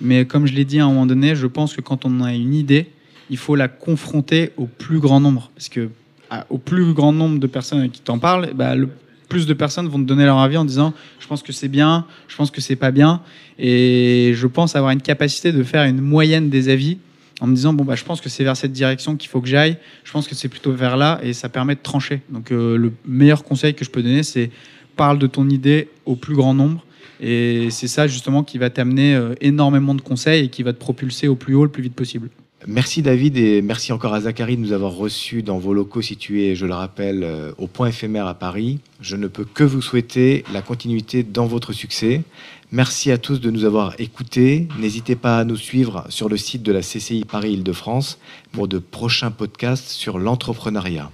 mais 0.01 0.27
comme 0.27 0.47
je 0.47 0.53
l'ai 0.53 0.64
dit 0.64 0.81
à 0.81 0.85
un 0.85 0.88
moment 0.88 1.07
donné, 1.07 1.35
je 1.37 1.47
pense 1.47 1.75
que 1.75 1.81
quand 1.81 2.05
on 2.05 2.21
a 2.23 2.35
une 2.35 2.53
idée, 2.55 2.90
il 3.31 3.37
faut 3.38 3.55
la 3.55 3.68
confronter 3.68 4.51
au 4.57 4.66
plus 4.66 4.99
grand 4.99 5.21
nombre. 5.21 5.51
Parce 5.55 5.68
que 5.68 5.88
à- 6.31 6.47
au 6.51 6.59
plus 6.59 6.92
grand 6.92 7.12
nombre 7.12 7.38
de 7.38 7.47
personnes 7.47 7.88
qui 7.90 8.01
t'en 8.01 8.18
parles, 8.18 8.51
bah, 8.55 8.75
le 8.75 8.88
plus 9.33 9.47
de 9.47 9.55
personnes 9.55 9.88
vont 9.88 9.99
te 9.99 10.05
donner 10.05 10.27
leur 10.27 10.37
avis 10.37 10.59
en 10.59 10.66
disant 10.66 10.92
je 11.18 11.27
pense 11.27 11.42
que 11.42 11.55
c'est 11.55 11.68
bien, 11.68 12.05
je 12.29 12.37
pense 12.37 12.51
que 12.51 12.61
c'est 12.61 12.77
pas 12.77 12.90
bien. 12.90 13.23
Et 13.59 14.33
je 14.35 14.47
pense 14.47 14.77
avoir 14.77 14.92
une 14.92 15.01
capacité 15.01 15.53
de 15.53 15.62
faire 15.62 15.85
une 15.85 16.03
moyenne 16.03 16.51
des 16.51 16.68
avis 16.68 16.99
en 17.40 17.47
me 17.47 17.55
disant 17.55 17.73
bon 17.73 17.83
bah 17.83 17.95
je 17.95 18.05
pense 18.05 18.21
que 18.21 18.29
c'est 18.29 18.45
vers 18.45 18.59
cette 18.59 18.73
direction 18.73 19.16
qu'il 19.16 19.31
faut 19.31 19.40
que 19.40 19.49
j'aille 19.49 19.79
je 20.05 20.12
pense 20.12 20.29
que 20.29 20.35
c'est 20.35 20.49
plutôt 20.49 20.73
vers 20.73 20.99
là 20.99 21.18
et 21.23 21.33
ça 21.33 21.49
permet 21.49 21.75
de 21.75 21.81
trancher. 21.83 22.21
Donc 22.29 22.53
euh, 22.53 22.77
le 22.77 22.92
meilleur 23.07 23.42
conseil 23.42 23.73
que 23.73 23.87
je 23.87 23.90
peux 23.90 24.03
donner, 24.03 24.23
c'est 24.23 24.51
parle 24.97 25.18
de 25.18 25.27
ton 25.27 25.49
idée 25.49 25.88
au 26.05 26.14
plus 26.14 26.35
grand 26.35 26.53
nombre. 26.53 26.85
Et 27.18 27.68
c'est 27.71 27.88
ça 27.88 28.07
justement 28.07 28.42
qui 28.42 28.59
va 28.59 28.68
t'amener 28.68 29.14
euh, 29.14 29.35
énormément 29.40 29.95
de 29.95 30.03
conseils 30.03 30.45
et 30.45 30.49
qui 30.49 30.62
va 30.62 30.75
te 30.75 30.79
propulser 30.79 31.27
au 31.29 31.37
plus 31.37 31.55
haut 31.55 31.64
le 31.64 31.71
plus 31.71 31.83
vite 31.83 31.95
possible. 31.95 32.29
Merci 32.66 33.03
David 33.03 33.37
et 33.37 33.61
merci 33.61 33.92
encore 33.92 34.14
à 34.14 34.20
Zachary 34.20 34.57
de 34.57 34.62
nous 34.62 34.72
avoir 34.72 34.92
reçus 34.92 35.42
dans 35.42 35.59
vos 35.59 35.75
locaux 35.75 36.03
situés, 36.03 36.55
je 36.55 36.64
le 36.64 36.75
rappelle, 36.75 37.25
euh, 37.25 37.53
au 37.59 37.66
point 37.66 37.88
éphémère 37.88 38.27
à 38.27 38.35
Paris. 38.35 38.79
Je 39.01 39.16
ne 39.16 39.27
peux 39.27 39.44
que 39.44 39.64
vous 39.64 39.83
souhaiter 39.83 40.44
la 40.53 40.62
continuité 40.62 41.25
dans 41.25 41.46
votre 41.46 41.72
succès. 41.72 42.22
Merci 42.70 43.11
à 43.11 43.18
tous 43.18 43.40
de 43.40 43.51
nous 43.51 43.64
avoir 43.64 43.94
écoutés. 43.98 44.68
N'hésitez 44.79 45.16
pas 45.16 45.38
à 45.38 45.44
nous 45.44 45.57
suivre 45.57 46.05
sur 46.09 46.29
le 46.29 46.37
site 46.37 46.62
de 46.62 46.72
la 46.72 46.81
CCI 46.81 47.25
Paris-Île-de-France 47.25 48.18
pour 48.53 48.68
de 48.68 48.79
prochains 48.79 49.31
podcasts 49.31 49.88
sur 49.88 50.18
l'entrepreneuriat. 50.18 51.11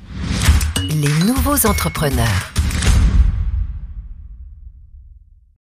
Les 0.82 1.26
nouveaux 1.26 1.66
entrepreneurs. 1.66 2.57